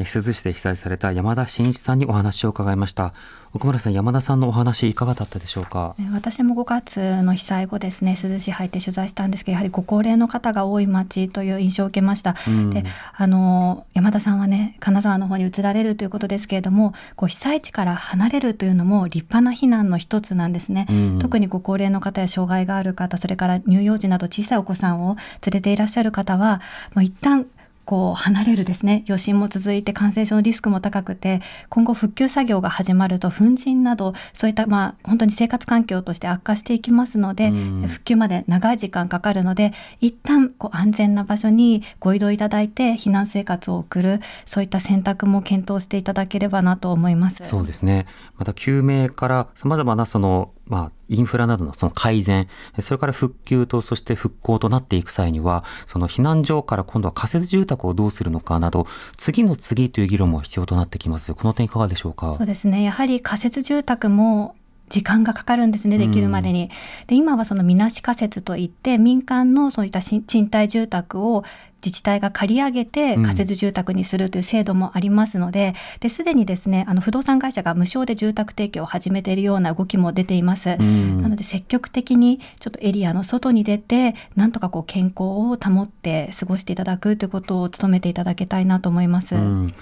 [0.00, 3.12] え珠洲市で被災された山田真一さんにお話を伺いました。
[3.54, 5.94] 奥村さん山田さんのお話いかがだったでしょうか？
[5.98, 12.36] ね私も5月の被災後ですね珠洲市入って取材したんですけどやはりご高齢の方が多い町という印象を受けました。
[12.46, 12.84] うんで
[13.16, 20.86] あの山田さんはね金沢の方に移られるということですけれどもこう被災地から離れるというのも立派な避難の一つなんですね。
[20.90, 26.60] うん特にご高齢の方や障害がある方それから乳幼児など小さいお子さんを連れていらっしゃる方は
[26.94, 27.46] もう一旦
[27.88, 47.44] こう離れるですね余震も続いて感染症のリスクも高くて今後復旧作業が始まると粉塵などそういったまあ本当に生活環境として悪化していきますので、うん復旧まで長い時間かかるので一旦こう安全な場所にご移動いただいて避難生活を送るそういった選択も検討していただければなと思います。
[47.46, 48.06] そうですね。
[48.36, 52.46] また救命から様々なその、まあ、インフラなどのその改善、
[52.80, 61.32] それから復旧とそして復興となっていく際には、その避難所から今度は仮設住宅をどうするのかなど、次の次という議論も必要となってきます。
[61.32, 62.34] この点いかがでしょうか？
[62.36, 62.46] そう。
[62.46, 62.82] ですね。
[62.82, 64.54] やはり仮設住宅も
[64.88, 66.70] 時間がかかるんですね、できるまでに。
[67.06, 71.44] で、今はそのみなし仮設といって、民間のそういったし賃貸住宅を
[71.84, 80.76] 自治体が借り上げてうん仮設住宅にするという制度もありますので、で、すでにですね、あの不動産会社が無償で住宅提供を始めているような動きも出ています。
[80.78, 89.36] うんなので積極的にちょっとエリアの外に出て、なんとかこう健康を保って過ごしていただくということを努めていただきたいなと思います。
[89.36, 89.74] うん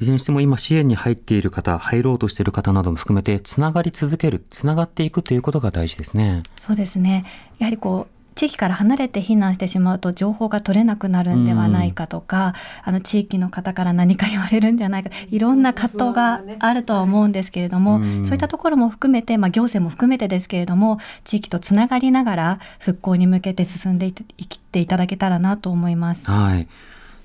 [0.00, 6.42] いずれにしても今支援に入っている方、入ろうとしている方なども含めて、つながり続ける、つながっていくということが大事ですね。
[6.58, 7.26] そうですね。
[7.58, 26.30] やはりこう地域から離れて避難してしまうと情報が取れなくなるんではないかとか、あの地域の方から何か言われるんじゃないか、いろんな葛藤があるとは思うんですけれども、うんそういったところも含めて、まあ行政も含めてですけれども、地域とつながりながら復興に向けて進んでいっていっていただけたらなと思います。
[26.30, 26.66] はい。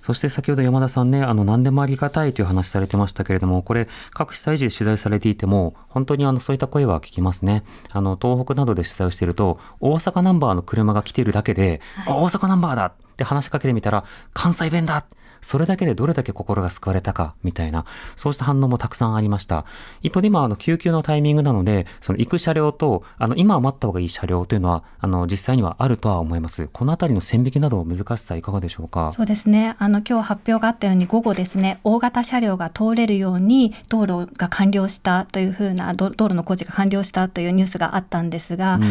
[0.05, 7.63] そして先ほど山田さんね、あの、何でもありがたいという話されてましたけれども、これ、各被災地で取材されていても、本当にあの、そういった声は聞きますね。
[7.91, 14.03] あの、東北などで取材をしていると、大阪ナンバーの車が来ているだけで、あ、大阪ナンバーだって話しかけてみたら、
[14.35, 14.97] 関西弁だ
[15.45, 19.65] それだけでどれだけ心が救われたか、みたいな、そうした反応もたくさんありました。
[20.01, 26.67] 一方で今、あの、救急のタイミングなので、その行く車両と、あの、今は待った方がいい車両というのは、あの、実際にはあるとは思います。
[26.73, 29.11] このあたりの線引きなど難しさいかがでしょうか？
[29.13, 29.75] そうですね。
[29.77, 38.83] あの今日発表があったように午後ですね、大型車両が通れるように道路が完了したというふうなど道路の工事が完了したというニュースがあったんですが、うん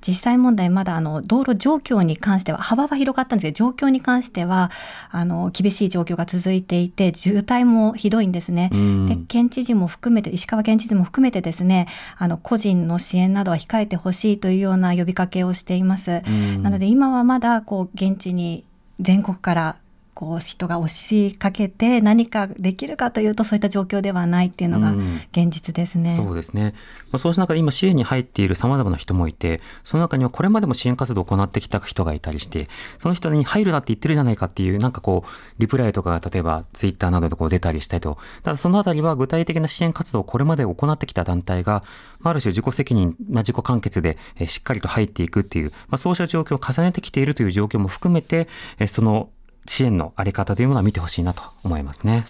[0.00, 4.70] 実際問題まだあの道路状況に関しては幅は広がったんですけど状況に関しては
[5.10, 8.70] あの厳しい状況が続いていて渋滞もひどいんですね。
[8.72, 16.22] うんで県知事も含めて石川県知事も含めてですねあの個人の支援などは控えてほしいというような呼びかけをしています。
[16.26, 18.64] うんなので今はまだこう現地に
[19.00, 19.76] 全国から
[20.18, 26.12] こう人が押しかけて何かできるかというとそういった状況ではないっていうのがうん現実ですね。
[26.12, 26.74] そうですね。
[27.12, 32.66] まあ、そうした中で今支援に入っている様々な人もいて、その中にはこれまでも支援活動を行ってきた人がいたりして、
[32.98, 35.28] その人に入るなって言ってるじゃないかっていう、なんかこう、
[35.60, 41.84] リプライとかが例えばツイッターなどでこう出たりしたりと、ただそのあたりは具体的な支援活動をこれまで行ってきた団体が、
[42.18, 49.30] まあある種自己責任、まあ、自己完結でえーしっかりと入っていくっていう、まあ、そうした状況を重ねてきているという状況も含めて、えーその
[49.68, 52.24] 支援のあり方というものは見てほしいなと思いますね。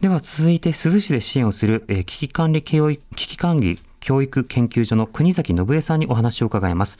[0.00, 6.98] では続いて珠洲市で支援をする、えー危機管理教育危機管理教育研究所の国崎信江さんにお話を伺います。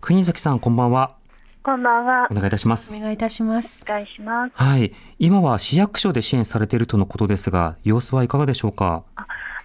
[0.00, 1.16] 国崎さんこんばんは。
[1.62, 2.34] こんばんはお。
[2.34, 2.94] 願いいたします。
[2.94, 3.84] お願いいたします。
[3.86, 4.52] お願いします。
[4.54, 4.92] はい。
[5.18, 9.02] 今は市役所で支援されているとのことですが、様子はいかがでしょうか？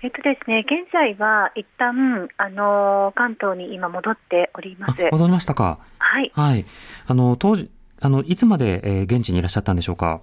[0.01, 5.05] えっとですね、現在は一旦、あの、関東に今戻っております。
[5.05, 5.77] あ戻りましたか。
[5.99, 6.31] はい。
[6.35, 6.65] はい。
[7.07, 7.69] あの当時
[8.03, 10.19] あのいつまで、えー現地にいらっしゃったんでしょうか？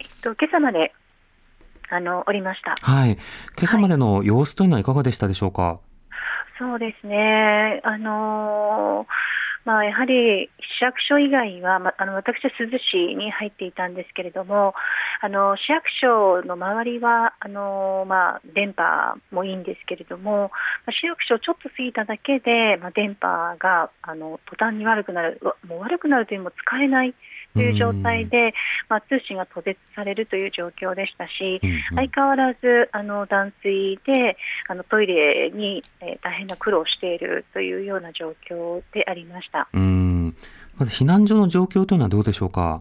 [0.00, 0.92] えっと、今朝まで、
[1.88, 2.74] あのおりました。
[2.80, 3.12] はい。
[3.12, 3.18] 今
[3.62, 5.78] 朝までの様子というのはいかがでしたでしょうか？
[6.58, 7.80] そうですね。
[7.84, 9.06] あのー
[9.64, 14.74] まあ、やはり市役所以外は、まあの私は珠洲市に入っていたんですけれども、
[15.20, 20.50] あの市役所の周りはあの、まあ、電波もいいんですけれども、
[20.84, 27.14] まあ市役所ちょっと過ぎただけで、まあ、電波があの途端に悪くなる、もう悪くなるというよりも使えない
[27.54, 28.54] という状態で、
[28.88, 34.36] まあ、通信が途絶されるという状況でしたし、うんうん相変わらずあの断水で
[34.68, 39.68] あのトイレに、えー大変な苦労をしているというような状況でありました。
[39.72, 40.34] うん。
[40.78, 42.80] まず避難所の状況というのはどうでしょうか？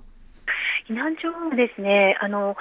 [0.87, 2.55] 避難所はですね、あの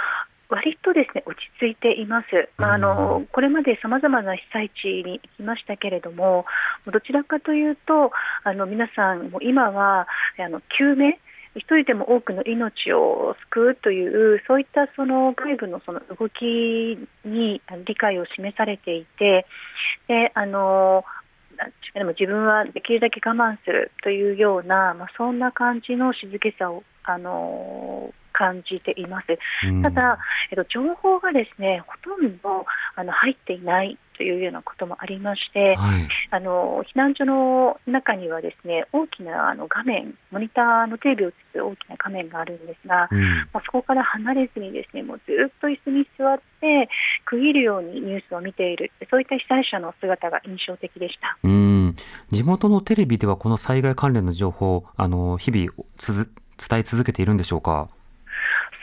[0.48, 2.48] 割とですね落ち着いています。
[2.56, 6.44] まあ、あのこれまでさまざまな被災地に行きましたけれども、
[6.90, 8.10] どちらかというと、
[8.44, 11.18] あの皆さんも今はあの救命
[11.56, 16.44] 一人でも多くの命を救うというそういったその外部のその動き
[17.24, 19.46] に理解を示されていて、
[20.06, 21.04] であの
[21.94, 29.26] でも自分はできるだけ我慢するというような、まあ、そんな感じの静けさをあの感じています。
[29.66, 30.18] うんただ、
[30.50, 36.06] えっと、情報がですねほとんどあの入っていないというようなこともありまして、はい。
[36.30, 43.48] あの避難所の中にはですね大きなあの画面、モニターのテレビを映す大きな画面があるんですが、うん。
[43.54, 46.90] まあ、そこから離れずにですねもうずっと椅子に座って
[47.24, 51.38] 区切るようにニュースを見ているそういった被災者の姿が印象的でした。
[51.42, 51.94] うん。
[52.30, 57.88] 地元のテレビではこの災害関連の情報、あの、日々伝え続けているんでしょうか？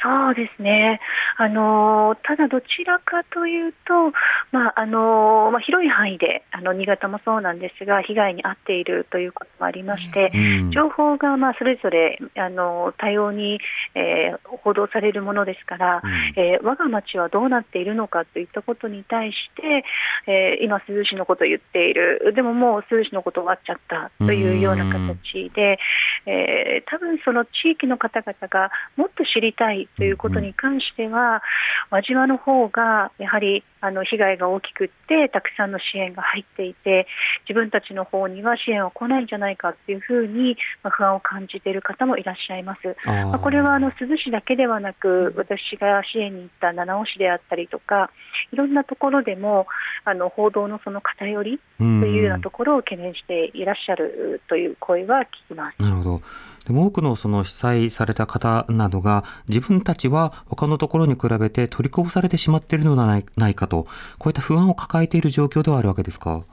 [0.02, 1.00] そうですね。
[1.38, 4.12] あのただどちらかというと、
[4.52, 10.72] まああのまあ、広い範囲であの新潟もそうなんですが被害に遭っているということもありまして、うん。
[10.72, 13.60] 情報がまあそれぞれあの多様に、
[13.96, 19.86] えー報道されるものですから、うんえー我が町はどうなっているのかといったことに対して、
[20.28, 25.80] えー今、珠洲市のことを言っている、でももう珠洲市のこと終わっちゃったというような形で、
[26.26, 31.42] えー多分その地域の方々がもっと知りたいということに関しては、
[31.90, 37.08] 輪島の方がやはりあの被害が大きくって、たくさんの支援が入っていて、
[37.48, 42.96] 自分たちの方には支援は来ないんじゃないかというふうに、まあ不安を感じている方もいらっしゃいます。
[43.06, 48.10] まあこれはあの珠洲市だけではなく、私が支援に行った七尾市であったりとか、
[48.52, 49.68] いろんなところでも
[50.06, 55.82] あの報道のその偏りというようなところを懸念していらっしゃるという声は聞きます。
[55.82, 56.22] なるほど。
[56.66, 63.88] でも多くのその被災された方などが自分たちは他のところに比べて取りこぼされてしまっているのではないないかと、
[64.18, 66.44] こういった不安を抱えている状況ではあるわけですか？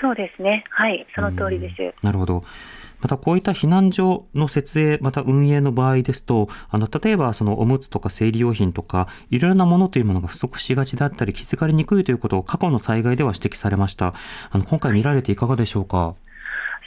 [0.00, 0.64] そうですね。
[0.70, 1.94] はい、その通りです。
[2.04, 2.44] なるほど。
[3.00, 14.14] またこういった避難所の設営、また運営の場合ですと、あの、例えばそのおむつとか生理用品とか、いろいろなものというものが不足しがちだったり、気づかれにくいということを過去の災害では指摘されました。
[14.50, 16.14] あの、今回見られていかがでしょうか？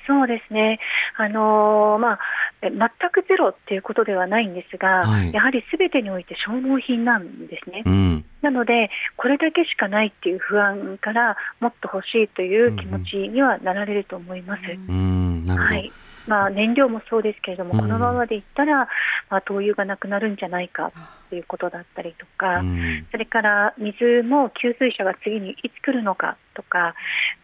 [0.08, 0.80] そうですね。
[1.18, 2.20] あのーまあ、
[2.62, 2.80] え全
[3.12, 7.84] くゼロっていうことではないんですが、はいやはりすべてにおいて消耗品なんですね。
[7.86, 8.26] うん。
[8.42, 14.62] なので、これだけしかないっていう不安からもっと欲しいという気持ちにはなられると思います。
[14.90, 15.76] うん、なるほど。
[15.76, 15.92] はい
[16.28, 17.80] まあ、燃料もそうですけれども、うん。
[17.80, 18.88] このままでいったら、
[19.30, 20.92] まあ、灯油がなくなるんじゃないか
[21.30, 23.08] ということだったりとか、うん。
[23.12, 26.96] それから水も給水車が次にいつ来るのかとか、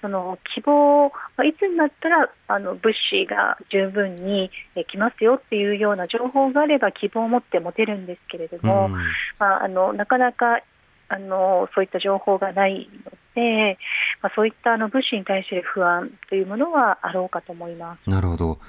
[0.02, 8.92] その希望、まあいつになったらあの物資が十分にえ来ますよっていうような情報があれば希望を持って持てるんですけれども、うん。
[9.40, 10.62] まあ、あのなかなか
[11.10, 13.78] あのそういった情報がないので、
[14.22, 18.10] まあ、そういったあの物資に対する不安というものはあろうかと思います。
[18.10, 18.60] なるほど。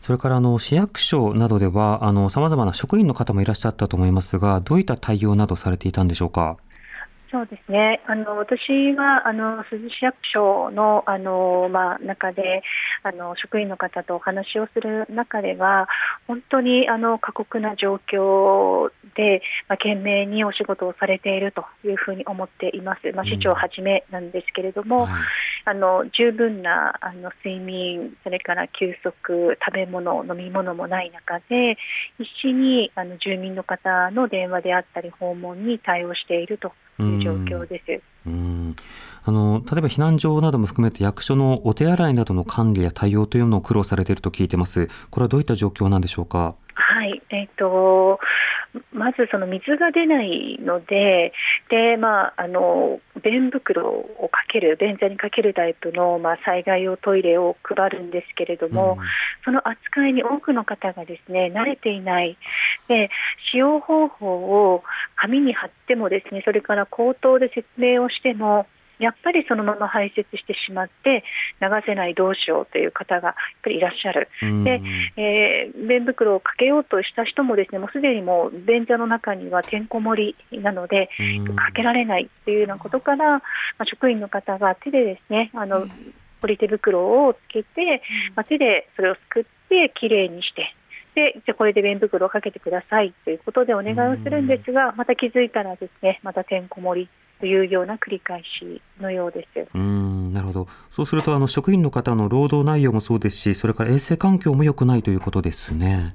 [0.00, 6.56] それからあの市役所などではさまざまな職員の方もいらっしゃったと思いますが、どういった対応などされていたんでしょうか？
[7.32, 8.02] そうですね。
[8.06, 12.62] あの私はあの珠洲市役所のあのまあ中で
[13.02, 15.88] あの職員の方とお話をする中では
[16.28, 23.10] 本当にあの過酷な状況でまあ懸命にお仕事をされているというふうに思っています。
[23.12, 25.12] まあ市長はじめなんですけれども、はい
[25.64, 31.78] あの十分なあの睡眠、それから休息、食べ物、飲み物もない中で、
[32.18, 38.02] 必死にあの住民の方の電話であったり、訪問に対応しているという状況です。
[38.26, 38.76] うん
[39.24, 44.88] あの例えば避難所なども含めて役所のお手洗いなどの管理や対応というのを苦労されていると聞いてます。
[45.10, 46.56] これはどういった状況なんでしょうか？
[46.74, 48.18] はい、えっ、と、
[48.92, 51.32] まずその水が出ないので、
[51.70, 58.98] で、まあ、あの、便袋をかける、便座にかけるタイプの、まあ、災害用トイレを配るんですけれども、
[59.44, 62.36] その扱いに多くの方がですね、慣れていない。
[62.88, 63.10] で
[63.50, 64.26] 使用方法
[64.74, 64.82] を
[65.16, 68.66] 紙に貼ってもですねそれから口頭で説明をしても
[69.02, 71.24] やっぱりそのまま排泄してしまって
[71.60, 74.28] 流せないどうしようという方がやっぱりいらっしゃる、
[74.64, 74.80] で
[75.16, 81.08] えー、便袋をかけようとした人もですねもうすでにもう便座の中にはてんこ盛りなので
[81.56, 83.42] かけられないというようなことから、ま
[83.78, 85.86] あ、職員の方が手でですねあの、
[86.40, 88.02] ポリ手袋をつけて、
[88.36, 90.74] まあ、手でそれをすくってきれいにして
[91.14, 97.08] で、じゃこれで便袋をかけてくださいということでお願いをするんですが、また気づいたらですね、またてんこ盛り
[97.42, 99.68] というような繰り返しのようです。
[99.74, 100.68] うんなるほど。
[100.88, 106.14] そうするとあの職員の方の労働内容もそうですし、それから衛生環境も良くないということですね。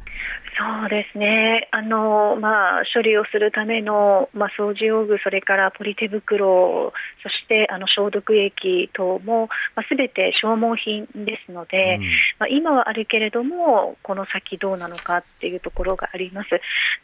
[0.58, 6.92] そうですね、あのまあ、処理をするための、まあ、掃除用具、それからポリ手袋、
[7.22, 12.04] そしてあの消毒液等も、まあ、全て消耗品ですので、うん、
[12.40, 16.50] まあ、今はあるけれども、この先どうなのかっていうところがあります。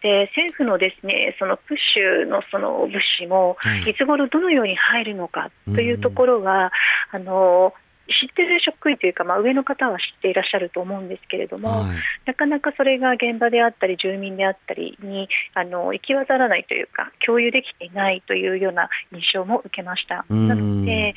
[0.01, 3.93] で政府のですねそのプッシュのその物資も、い。
[3.93, 6.71] つ頃どのように入るのかというところは、
[7.13, 7.73] うん、あの
[8.07, 20.25] 知ってる職員というか、まあ、上の方は知っていらっしゃると思うんですけれども、はい、なかなかそれが現場であったり住民であったりにあの行き渡らないというか共有できていないというような印象も受けました。
[20.29, 21.13] なので、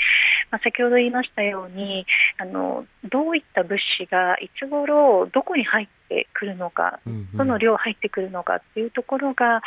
[0.51, 2.07] まあ、先ほど言いましたように
[2.39, 7.01] あのどういった物資がいつ頃どこに入ってくるのか、
[7.35, 9.63] どの量入ってくるのかっていうところが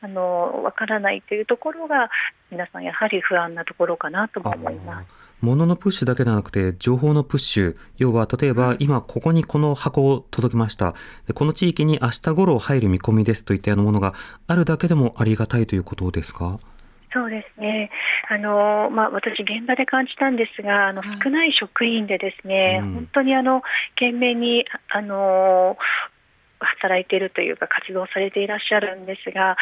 [0.00, 2.08] あの分からないというところが
[2.50, 5.21] 皆さんやはり不安なところかなと思います。
[5.42, 7.76] 物のプッシュだけではなくて、情報のプッシュ。
[7.98, 10.94] 要は、例えば、今ここにこの箱を届けました。
[11.26, 14.14] でこの地域に明日頃入る見込みですといったようなものが
[14.46, 16.58] あるだけでもありがたいということですか？
[17.12, 17.90] そうですね。
[18.30, 23.60] あのまあ、私、現場で感じたんですが、あの少ない職員でですね、うん、本当にあの
[23.96, 25.76] 懸命にあの
[26.64, 29.56] 働いているというか活動されていらっしゃるんですが、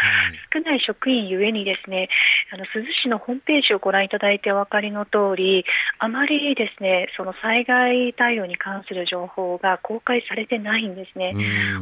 [0.53, 2.09] 少ない職員ゆえにですね
[2.53, 5.65] あの珠洲市のホームページをご覧いただいてお分かりの通り
[5.99, 11.35] あまりですねその災害対応に関する情報が公開されてないんですね。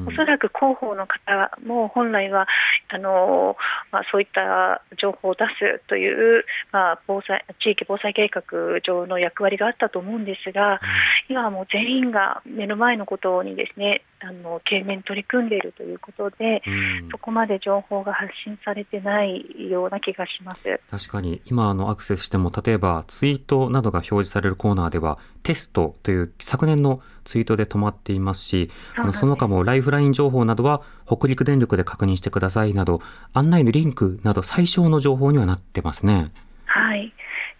[0.07, 2.47] おそらく広報の方も本来は
[2.89, 3.57] あの、
[3.91, 8.43] まあ、そういった情報を出すという、まあ、防災地域防災計画
[8.85, 10.81] 上の役割があったと思うんですが、
[11.29, 20.81] 今はもう全員が目の前のことにですねあの懸命に取り組んでいるということで、うん、そこまで情報が発信されてないような気がします。
[20.91, 33.01] 確かに今あのアクセスしても例えばツイートなどが表示されるコーナーではテストという昨年のツイートで止まっていますしあのその他もライフライン情報などは北陸電力で確認してくださいなど
[33.33, 36.33] 案内のリンクなど最小の情報にはなってますね。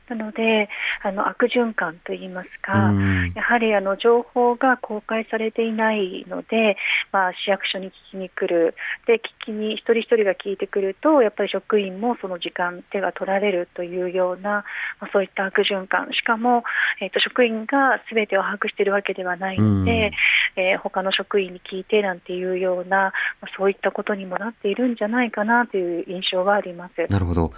[0.09, 0.69] はいなので、
[1.03, 2.93] あの悪循環といいますか、
[3.35, 6.77] やはりあの情報が公開されていないので、
[7.13, 8.75] まあ、市役所に聞きに来る、
[9.07, 14.65] で聞きに一人一人が聞いてくると、やっぱり職員もその時間、手が取られるというような、
[15.01, 16.65] まあ、そういった悪循環、しかも、
[17.01, 20.13] えーと、職員がすべてを把握しているわけではないので、
[20.57, 27.11] えー、他の職員に聞いてなんていうような、まあ、そういったことにもなっているんじゃないかなという印象はあります。
[27.11, 27.51] なるほど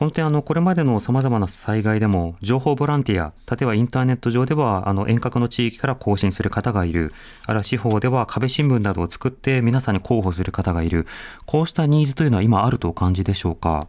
[0.00, 7.12] この点、あの、これまでの様々な災害でも、情報ボランティア、例えばインターネット上では、あの、遠隔の地域から更新する方がいる、
[7.44, 11.06] あるいは地方では壁新聞などを作って皆さんに広報する方がいる、
[11.44, 13.88] こうしたニーズというのは今あるとお感じでしょうか？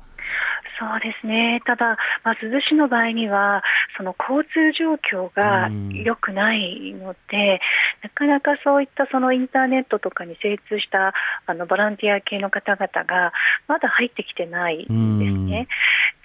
[0.82, 3.62] そうですね、ただ、まあ、珠洲市の場合には、
[3.96, 7.62] その交通状況が良くないので、
[8.02, 11.14] なかなかそういったそのインターネットとかに精通した
[11.46, 13.32] あのボランティア系の方々が
[13.68, 15.68] まだ入ってきてないんですね。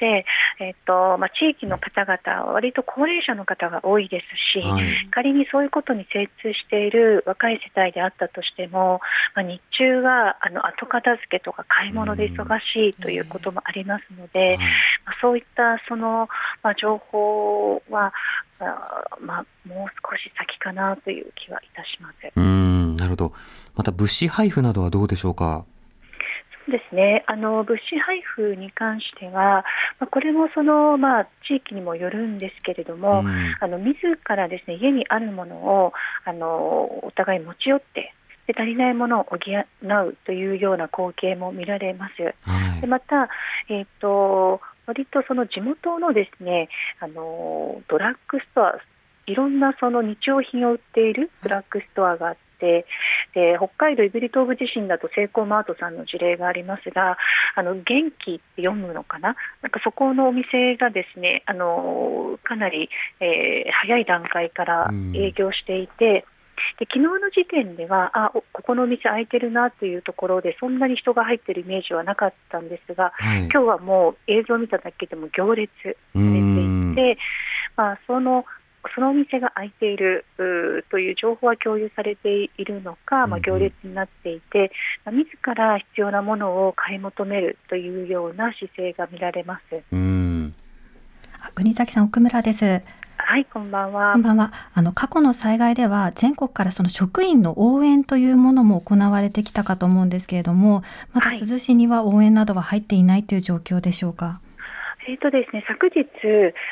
[0.01, 0.25] で、
[0.61, 4.21] えっとまあ、地域の方々は割と高齢者の方が多いで
[4.55, 9.01] すし、はい、仮にそういうことに精通している若い世帯であったとしても、
[9.35, 14.46] まあ、日中はあの後片付けとか買い物で忙しいということもありますので、
[15.05, 16.29] まあ、そういったその、
[16.63, 18.13] まあ、情報は、
[19.21, 23.33] まあ、もう少し先かなという気はいたしますうんなるほど。
[23.77, 25.65] また物資配布などはどうでしょうか？
[26.69, 29.65] ですね、あの物資配布に関しては、
[30.01, 33.95] まあ、これもその、まあ、地域にもよるんですけれども、うん、あの自
[34.27, 35.93] らですね家にあるものを
[36.25, 36.49] あの
[37.07, 38.13] お互い持ち寄って
[38.47, 42.23] で足りないものを補うというような光景も見られます。
[42.49, 43.29] はい、でまた、
[43.69, 46.69] えーと、割とその地元のですね
[47.01, 48.75] あのドラッグストア
[49.27, 52.87] いろんなその日用品を売っているドラッグストアがあって、
[53.35, 57.19] で北海道胆振東部地震だとセイコーマートさんの事例がありますが、
[57.57, 62.89] あの元気って読むのかな、なんかそこのお店がですね、あのかなり、
[63.21, 66.25] えー、早い段階から営業していて、
[66.79, 77.19] で昨日の時点ではあここのお店開いてるなというところでそんなに人が入ってるイメージはなかったんですが、はい、今日はもう映像を見ただけでも行列されていて、
[77.77, 78.45] まあ、その
[78.95, 80.25] そのお店が開いている
[80.91, 84.71] という情報は共有されているのか、まあ、行列になっていて、
[85.05, 89.83] まあ、自ら必要なものを買い求めるというような姿勢が見られます。
[89.93, 90.55] うん
[91.55, 92.83] 国崎さん奥村です。
[93.29, 94.13] はい、こんばんは。
[94.13, 94.53] こんばんは。
[94.73, 104.41] あの過去の災害では全国からその職員の応援というものも行われてきたかと思うんですけれども、まだ珠洲市には応援などは入っていないという状況でしょうか？
[105.09, 106.07] えーとですね、昨日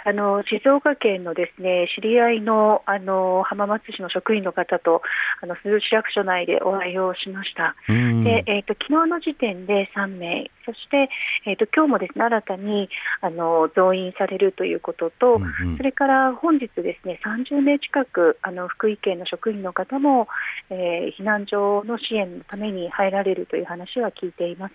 [0.05, 5.03] あの、静岡県のですね知り合いのあの浜松市の職員の方と
[5.41, 7.77] あの珠洲市役所内でお会いをしました。
[7.89, 11.09] でえーと、昨日の時点で3名、そして、
[11.47, 12.89] えーと、今日もですね新たに
[13.21, 20.27] あの増員されるということと、うんうん、それから本日ですね30名近くあの福井県の職員の方も、
[20.71, 24.75] えー、避難所の支援のために入られるという話は聞いています。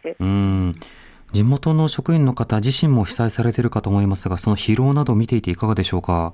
[1.33, 6.33] うん地元の職員の方自身も被災されているかと思いますが、その疲労などを見ていていかがでしょうか？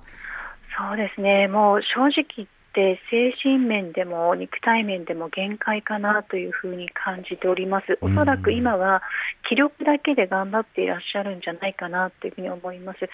[0.77, 7.97] そうですね、もう正直言って精神面でも肉体面でも限界かなというふうに感じております。
[8.01, 9.01] おそらく今は
[9.47, 13.09] 気力だけで頑張っていらっしゃるんじゃないかなというふうに思います。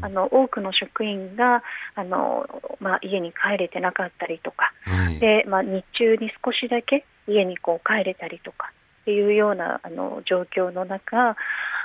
[0.00, 1.62] あの多くの職員が
[1.94, 2.46] あの
[2.80, 8.72] まあ、家に帰れてなかったりとか、はい、でまあ、日中に少しだけ家にこう帰れたりとか
[9.02, 11.36] っていうようなあの状況の中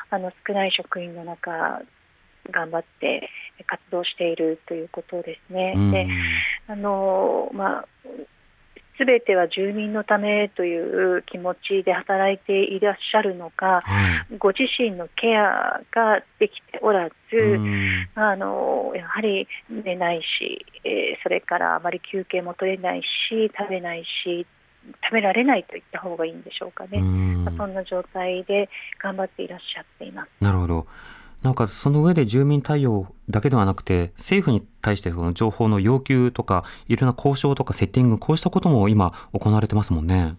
[0.10, 1.82] あの少ない職員の中
[2.52, 3.30] 頑張って
[3.66, 5.74] 活動しているということですね。
[5.92, 6.08] で
[6.68, 7.88] あのまあ
[9.08, 17.16] べては住民のためという気持ちで働いていらっしゃるのか、はい、ご自身のケアができておらず、
[18.16, 24.46] あのやはり寝ないし、えー、それからあまり休憩も取れないし、食べないし
[25.04, 28.70] 食べられないといった方がいいんでしょうかね、まあ、そんな状態で
[29.02, 30.30] 頑張っていらっしゃっています。
[30.40, 30.88] なるほど
[31.44, 40.36] なんかその上で住民対応だけではなくて政府に対してその情報の要求とかいろんな交渉とかセッティングこうしたことも今行われてますもんね。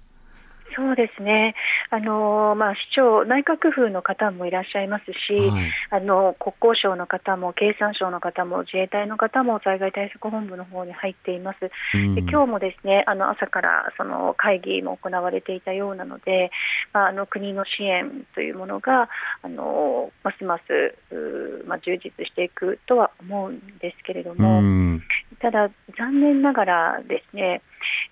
[0.79, 1.57] そうですね、
[1.91, 16.53] あのまあ、市長、内閣府の方もいらっしゃいますし、はい、あの国交省の方も経産省の方も自衛隊の方も災害対策本部の方に入っています、うん、で今日もですねあの朝からその会議も行われていたようなので、
[16.93, 19.09] まあ、あの国の支援というものが
[19.43, 20.95] あのますます、
[21.66, 25.03] まあ、充実していくとは思うんですけれども、うん、
[25.41, 27.62] ただ、残念ながらですね、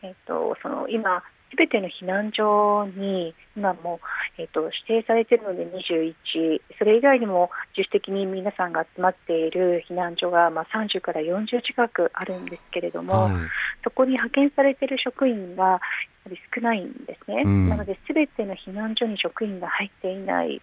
[0.03, 4.01] えっと、その今、すべての避難所に今も、
[4.39, 13.35] えーと、指定されているので21、それ以外にも自主的に皆さんが集まっている避難所が、まあ、30から40近くあるんですけれども、はい、
[13.83, 15.81] そこに派遣されている職員がやは
[16.29, 20.61] り少ないんですね、うん、なので、すべての避難所に職員が入っていない、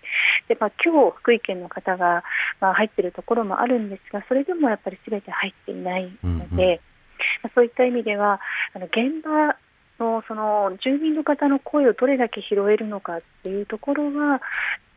[0.47, 2.23] でまあ今日福井県の方が、
[2.59, 6.79] まあ、入っているところもあるんですが、それでもやっぱりすべて入っていないので、うんうん。
[7.55, 8.39] そういった意味では、
[8.73, 9.55] あの現場
[9.99, 14.41] のその住民の方の声をどれだけ拾えるのかっていうところは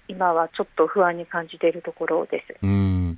[0.08, 2.56] 今はちょっと不安に感じているところです。
[2.62, 3.16] うん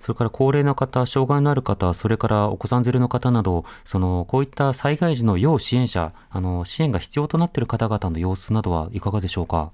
[0.00, 9.72] それから高齢の方、障害のある方、それからお子さん連れの方など、そのこういった災害時の要支援者、あの支援が必要となっている方々の様子などはいかがでしょうか？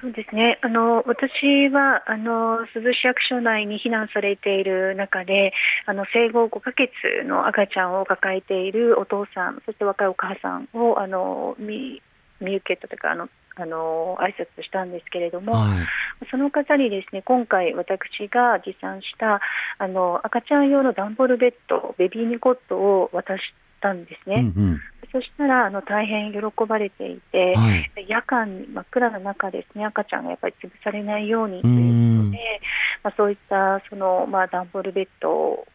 [0.00, 0.58] そうですね。
[0.62, 5.52] あの私はあの珠洲市役所内に避難されている中で、
[5.86, 6.90] あの生後5ヶ月
[7.26, 12.02] の赤ちゃんを抱えているお父さん、そして若いお母さんをあの見
[12.40, 13.28] 見受けたというかあの
[13.58, 15.86] あの挨拶したんですけれども、はい、
[16.30, 19.40] その方にですね今回私が持参した
[19.78, 23.40] あの赤ちゃん用の段ボールベッドベビーニコットを渡し
[23.80, 24.52] たんですね。
[24.54, 24.80] うんうん
[25.16, 26.38] そしたらあの大変喜
[26.68, 32.38] ばれていて、はい、夜間、真っ暗な中ですね赤ちゃんがやっぱり潰されないようにということで、
[33.02, 35.66] まあ、そういったその、まあ、段ボールベッドを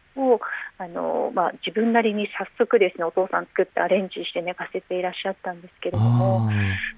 [0.78, 6.48] あの、まあ、自分なりに早速ですねお父さん作ってアレンジして寝かせていらっしゃったんですけれども、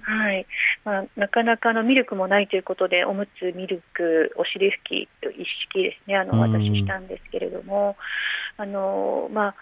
[0.03, 0.45] はい。
[0.85, 7.97] まあ、なかなかのミルクもないということでおむつ、ミルク、お尻拭きと一式ですねあの渡ししたんですけれども。
[8.57, 9.55] あのまあ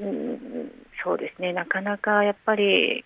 [0.00, 0.72] うん、
[1.02, 3.04] そうですね、なかなかやっぱり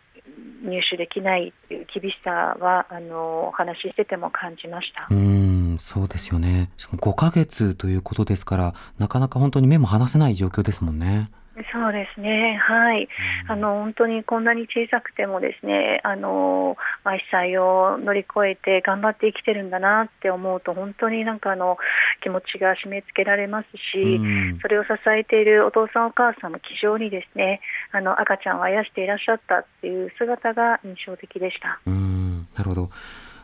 [0.63, 11.27] 入手できないという厳しさはあのお話ししてても感じましたうんそうですよね、しかも5ヶ月ということですから、なかなか本当に目も離せない状況ですもんね。
[11.73, 13.09] そそうですね、はい、
[13.49, 21.79] あの本当にこんなに小さくてもですね、あのまあ、被災を乗り越えて頑張って生きてるんだなって思うと本当になんかあの
[22.23, 24.21] 気持ちが締め付けられますし、
[24.61, 27.61] それを支えているお父さんお母さんも気丈にですね、
[27.93, 31.81] あの赤ちゃんをあやしていらっしゃったっていう姿が印象的でした。
[31.87, 32.89] うんなるほど。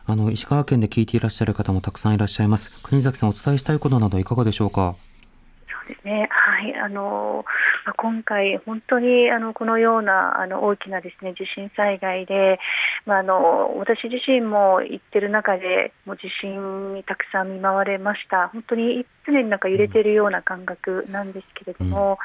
[0.09, 2.81] あの石川県で聞いていらっしゃる方もたくさんいらっしゃいます。
[2.83, 4.93] 国崎さんお伝えしたいことなどいかがでしょうか？
[5.89, 6.27] ですね。
[6.29, 6.75] はい。
[6.75, 7.45] あの、
[7.93, 12.59] 今回、本当にあのこのようなあの大きなですね地震災害で、
[13.05, 18.49] まあ、あの私自身も行ってる中で、もう地震にたくさん見舞われました。
[18.49, 22.17] 本当に常になんか揺れているような感覚なんですけれども、うん、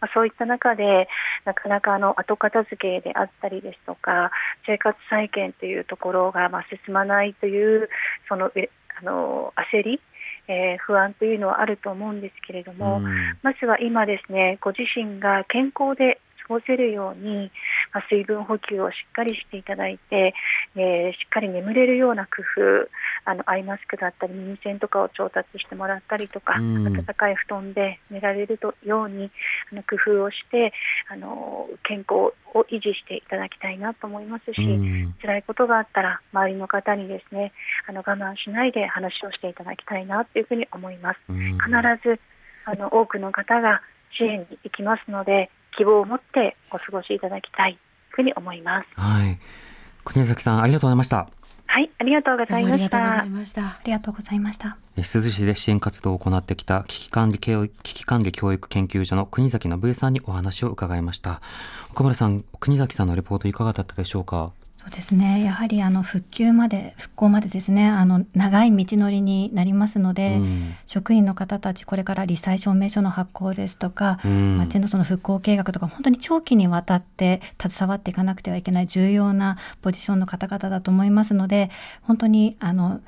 [0.00, 1.08] まあ、そういった中で、
[1.44, 4.30] なかなかあの後片付けであったりですとか、
[4.66, 7.88] 生活再建というところがまあ進まないという、
[8.28, 8.50] その
[8.98, 10.00] あの焦り、
[10.48, 13.04] えー、不安というのはあると思うんですけれども、うん、
[13.42, 17.50] まずは今ですね、ご自身が健康で過ごせるように、
[17.92, 20.34] まあ、水分補給をしっかりしていただいて、
[20.76, 22.88] えー、しっかり眠れるような工夫、
[23.24, 29.30] あのアイマスクだったり耳栓とかを調達してもらったりとか、うん、暖かい布団で寝られるとように
[29.72, 30.72] あの工夫をして
[31.10, 37.52] あの健康を維持していただきたいなと思いますし、うん、辛いことがあったら周りの方にですね
[37.88, 41.18] あの我慢しないで話をしていただきたいなというふうに思います。
[41.28, 41.70] うん、必
[42.04, 42.20] ず
[42.64, 43.80] あの多くの方が
[44.18, 47.78] 支援に行きますので希望を持ってお過ごしいただきたいという
[48.16, 49.00] ふうに思います。
[49.00, 49.38] はい。
[50.04, 51.28] 国崎さんありがとうございました。
[51.68, 53.62] はい、ありがとうございました。
[53.66, 54.78] ありがとうございました。
[54.94, 61.42] 珠洲市で支援活動を行ってきた危機管理教育危機管理教育研究所の国崎信江さんにお話を伺いました。
[61.90, 64.52] 岡村さん、国崎さんのレポートいかがだったでしょうか？
[64.76, 65.42] そうですね。
[65.42, 67.88] やはりあの復旧まで復興までですね。
[67.88, 81.70] あの長い道のりになりますので、うん、職員の方たちこれから罹災証明書の発行ですとか、うん、町のその復興計画とか本当に長期にわたって携わっていかなくてはいけない重要なポジションの方々だと思いますので
[82.02, 83.00] 本当にあの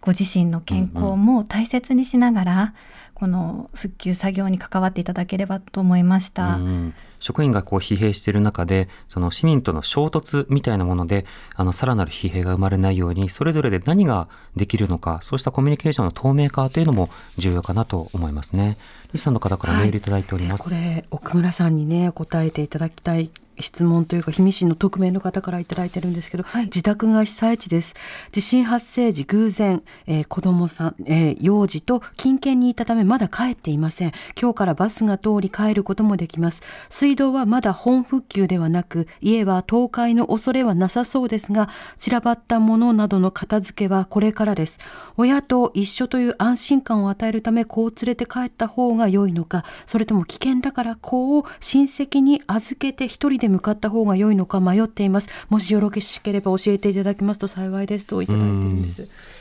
[0.00, 2.74] ご自身の健康も大切にしながら、
[3.18, 6.56] この復旧作業に関わっていただければと思いました。
[6.56, 18.76] うん職員がこう疲弊している中で、その市民との衝突みたいなもので、あの、さらなる疲弊が生まれないように、それぞれで何ができるのか、そうしたコミュニケーションの透明化というのも重要かなと思いますね。
[19.12, 20.72] リスさんの方からメールいただいております。
[20.72, 27.94] はい、これ、奥村さんにね、答えていただきたい質問というか氷見市の匿名の方から頂いてるんですけど、はい、自宅が被災地です
[28.32, 34.12] 地震発生時偶然、えー、子供さん、えー、幼児と近県にいたためまだ帰っていません。
[34.40, 36.62] 今日からバスが通り帰ることもできます。
[36.90, 44.78] 水道はまだ本復旧ではなく家は倒壊の恐れはなさそうですが散らばったものなどの片付けはこれからです。
[45.16, 55.28] 親と一緒という安心感を与えるため子を連れて帰った方が良いのかそれとも危険だから子を親戚に預けて一人で向かった方が良いのか迷っています。
[55.48, 58.06] もしよろしければ教えていただきますと幸いです。
[58.06, 59.37] といただいてるんです。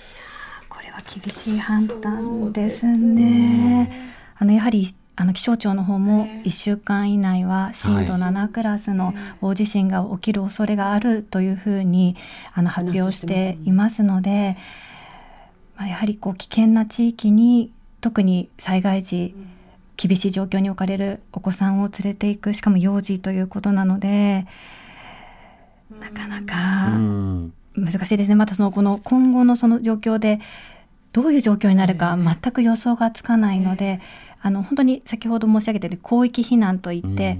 [0.98, 3.92] は厳しい判断ですね。
[4.38, 12.16] あのやはりあの気象庁の方も1週間以内は震度7クラスの大地震が起きる恐れがあるというふうに
[12.54, 14.58] あの発表していますので、
[15.76, 17.72] まあ、やはりこう危険な地域に
[18.02, 19.34] 特に災害時、
[19.98, 24.46] 厳しい状況に置かれるお子さんを連れていくしかも幼児ということなので
[26.00, 26.92] なかなか
[27.76, 28.36] 難しいですね。
[28.36, 30.40] またそのこの今後のその状況で
[31.18, 34.00] どういう状況になるか全く予想がつかないので、
[34.40, 37.40] あの本当に先ほど申し上げたように広域避難といって、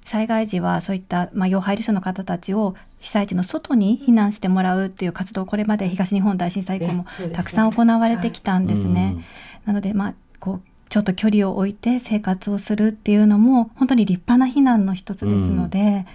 [0.00, 7.04] 災害時はそういった、まあ、要配慮者の方たちを被災地の外に避難してもらうっていう活動これまで東日本大震災以降も
[7.34, 9.22] たくさん行われてきたんですね。
[9.66, 16.06] なので、まあ、こうちょっと距離を置いて生活をするっていうのも本当に立派な避難の一つですので、うん、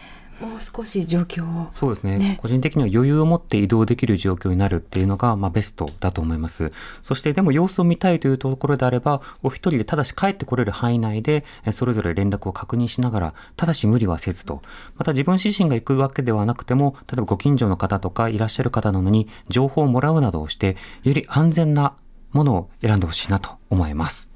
[0.43, 1.67] もう少し状況を。
[1.71, 6.69] そうですね、ね、個人的には余裕を持って移動できる状況になるっていうのが、まあ、ベストだと思います。
[7.01, 14.61] そしてでも様子を見たいというところであればお一人でただし帰ってこれる範囲内でそれぞれ連絡を確認しながらただし無理はせずと。
[14.97, 21.95] また自分自身が行くわけではなくても例えばご近所の方とかいらっしゃる方なのに情報をもらうなどをしてより安全な
[22.31, 24.29] ものを選んでほしいなと思います。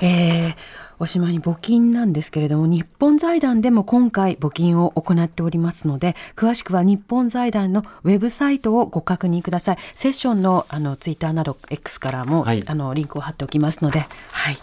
[0.00, 0.54] えー、
[0.98, 9.76] おしまいに募金なんですけれども、日本財団でも今回募金を行っておりますので、詳しくは日本財団のウェブサイトをご確認ください。
[9.94, 14.58] セッションのあのツイッターなど X からも、はい、あのリンクを貼っておきますので、はい。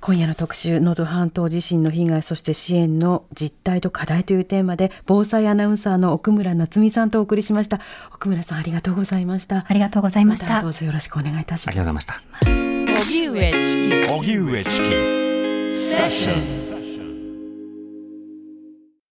[0.00, 7.80] 今夜の特集、能登半島地震の被害、そして支援の実態と課題というテーマで、防災アナウンサーの奥村夏美さんとお送りしました。
[8.14, 9.66] 奥村さん、ありがとうございました。
[9.68, 10.54] ありがとうございました。
[10.54, 11.76] ま、どうぞよろしくお願いいたします。
[11.78, 13.00] ありがとうございました。
[13.02, 15.19] 荻上チキ荻上チキ
[15.70, 16.59] セッション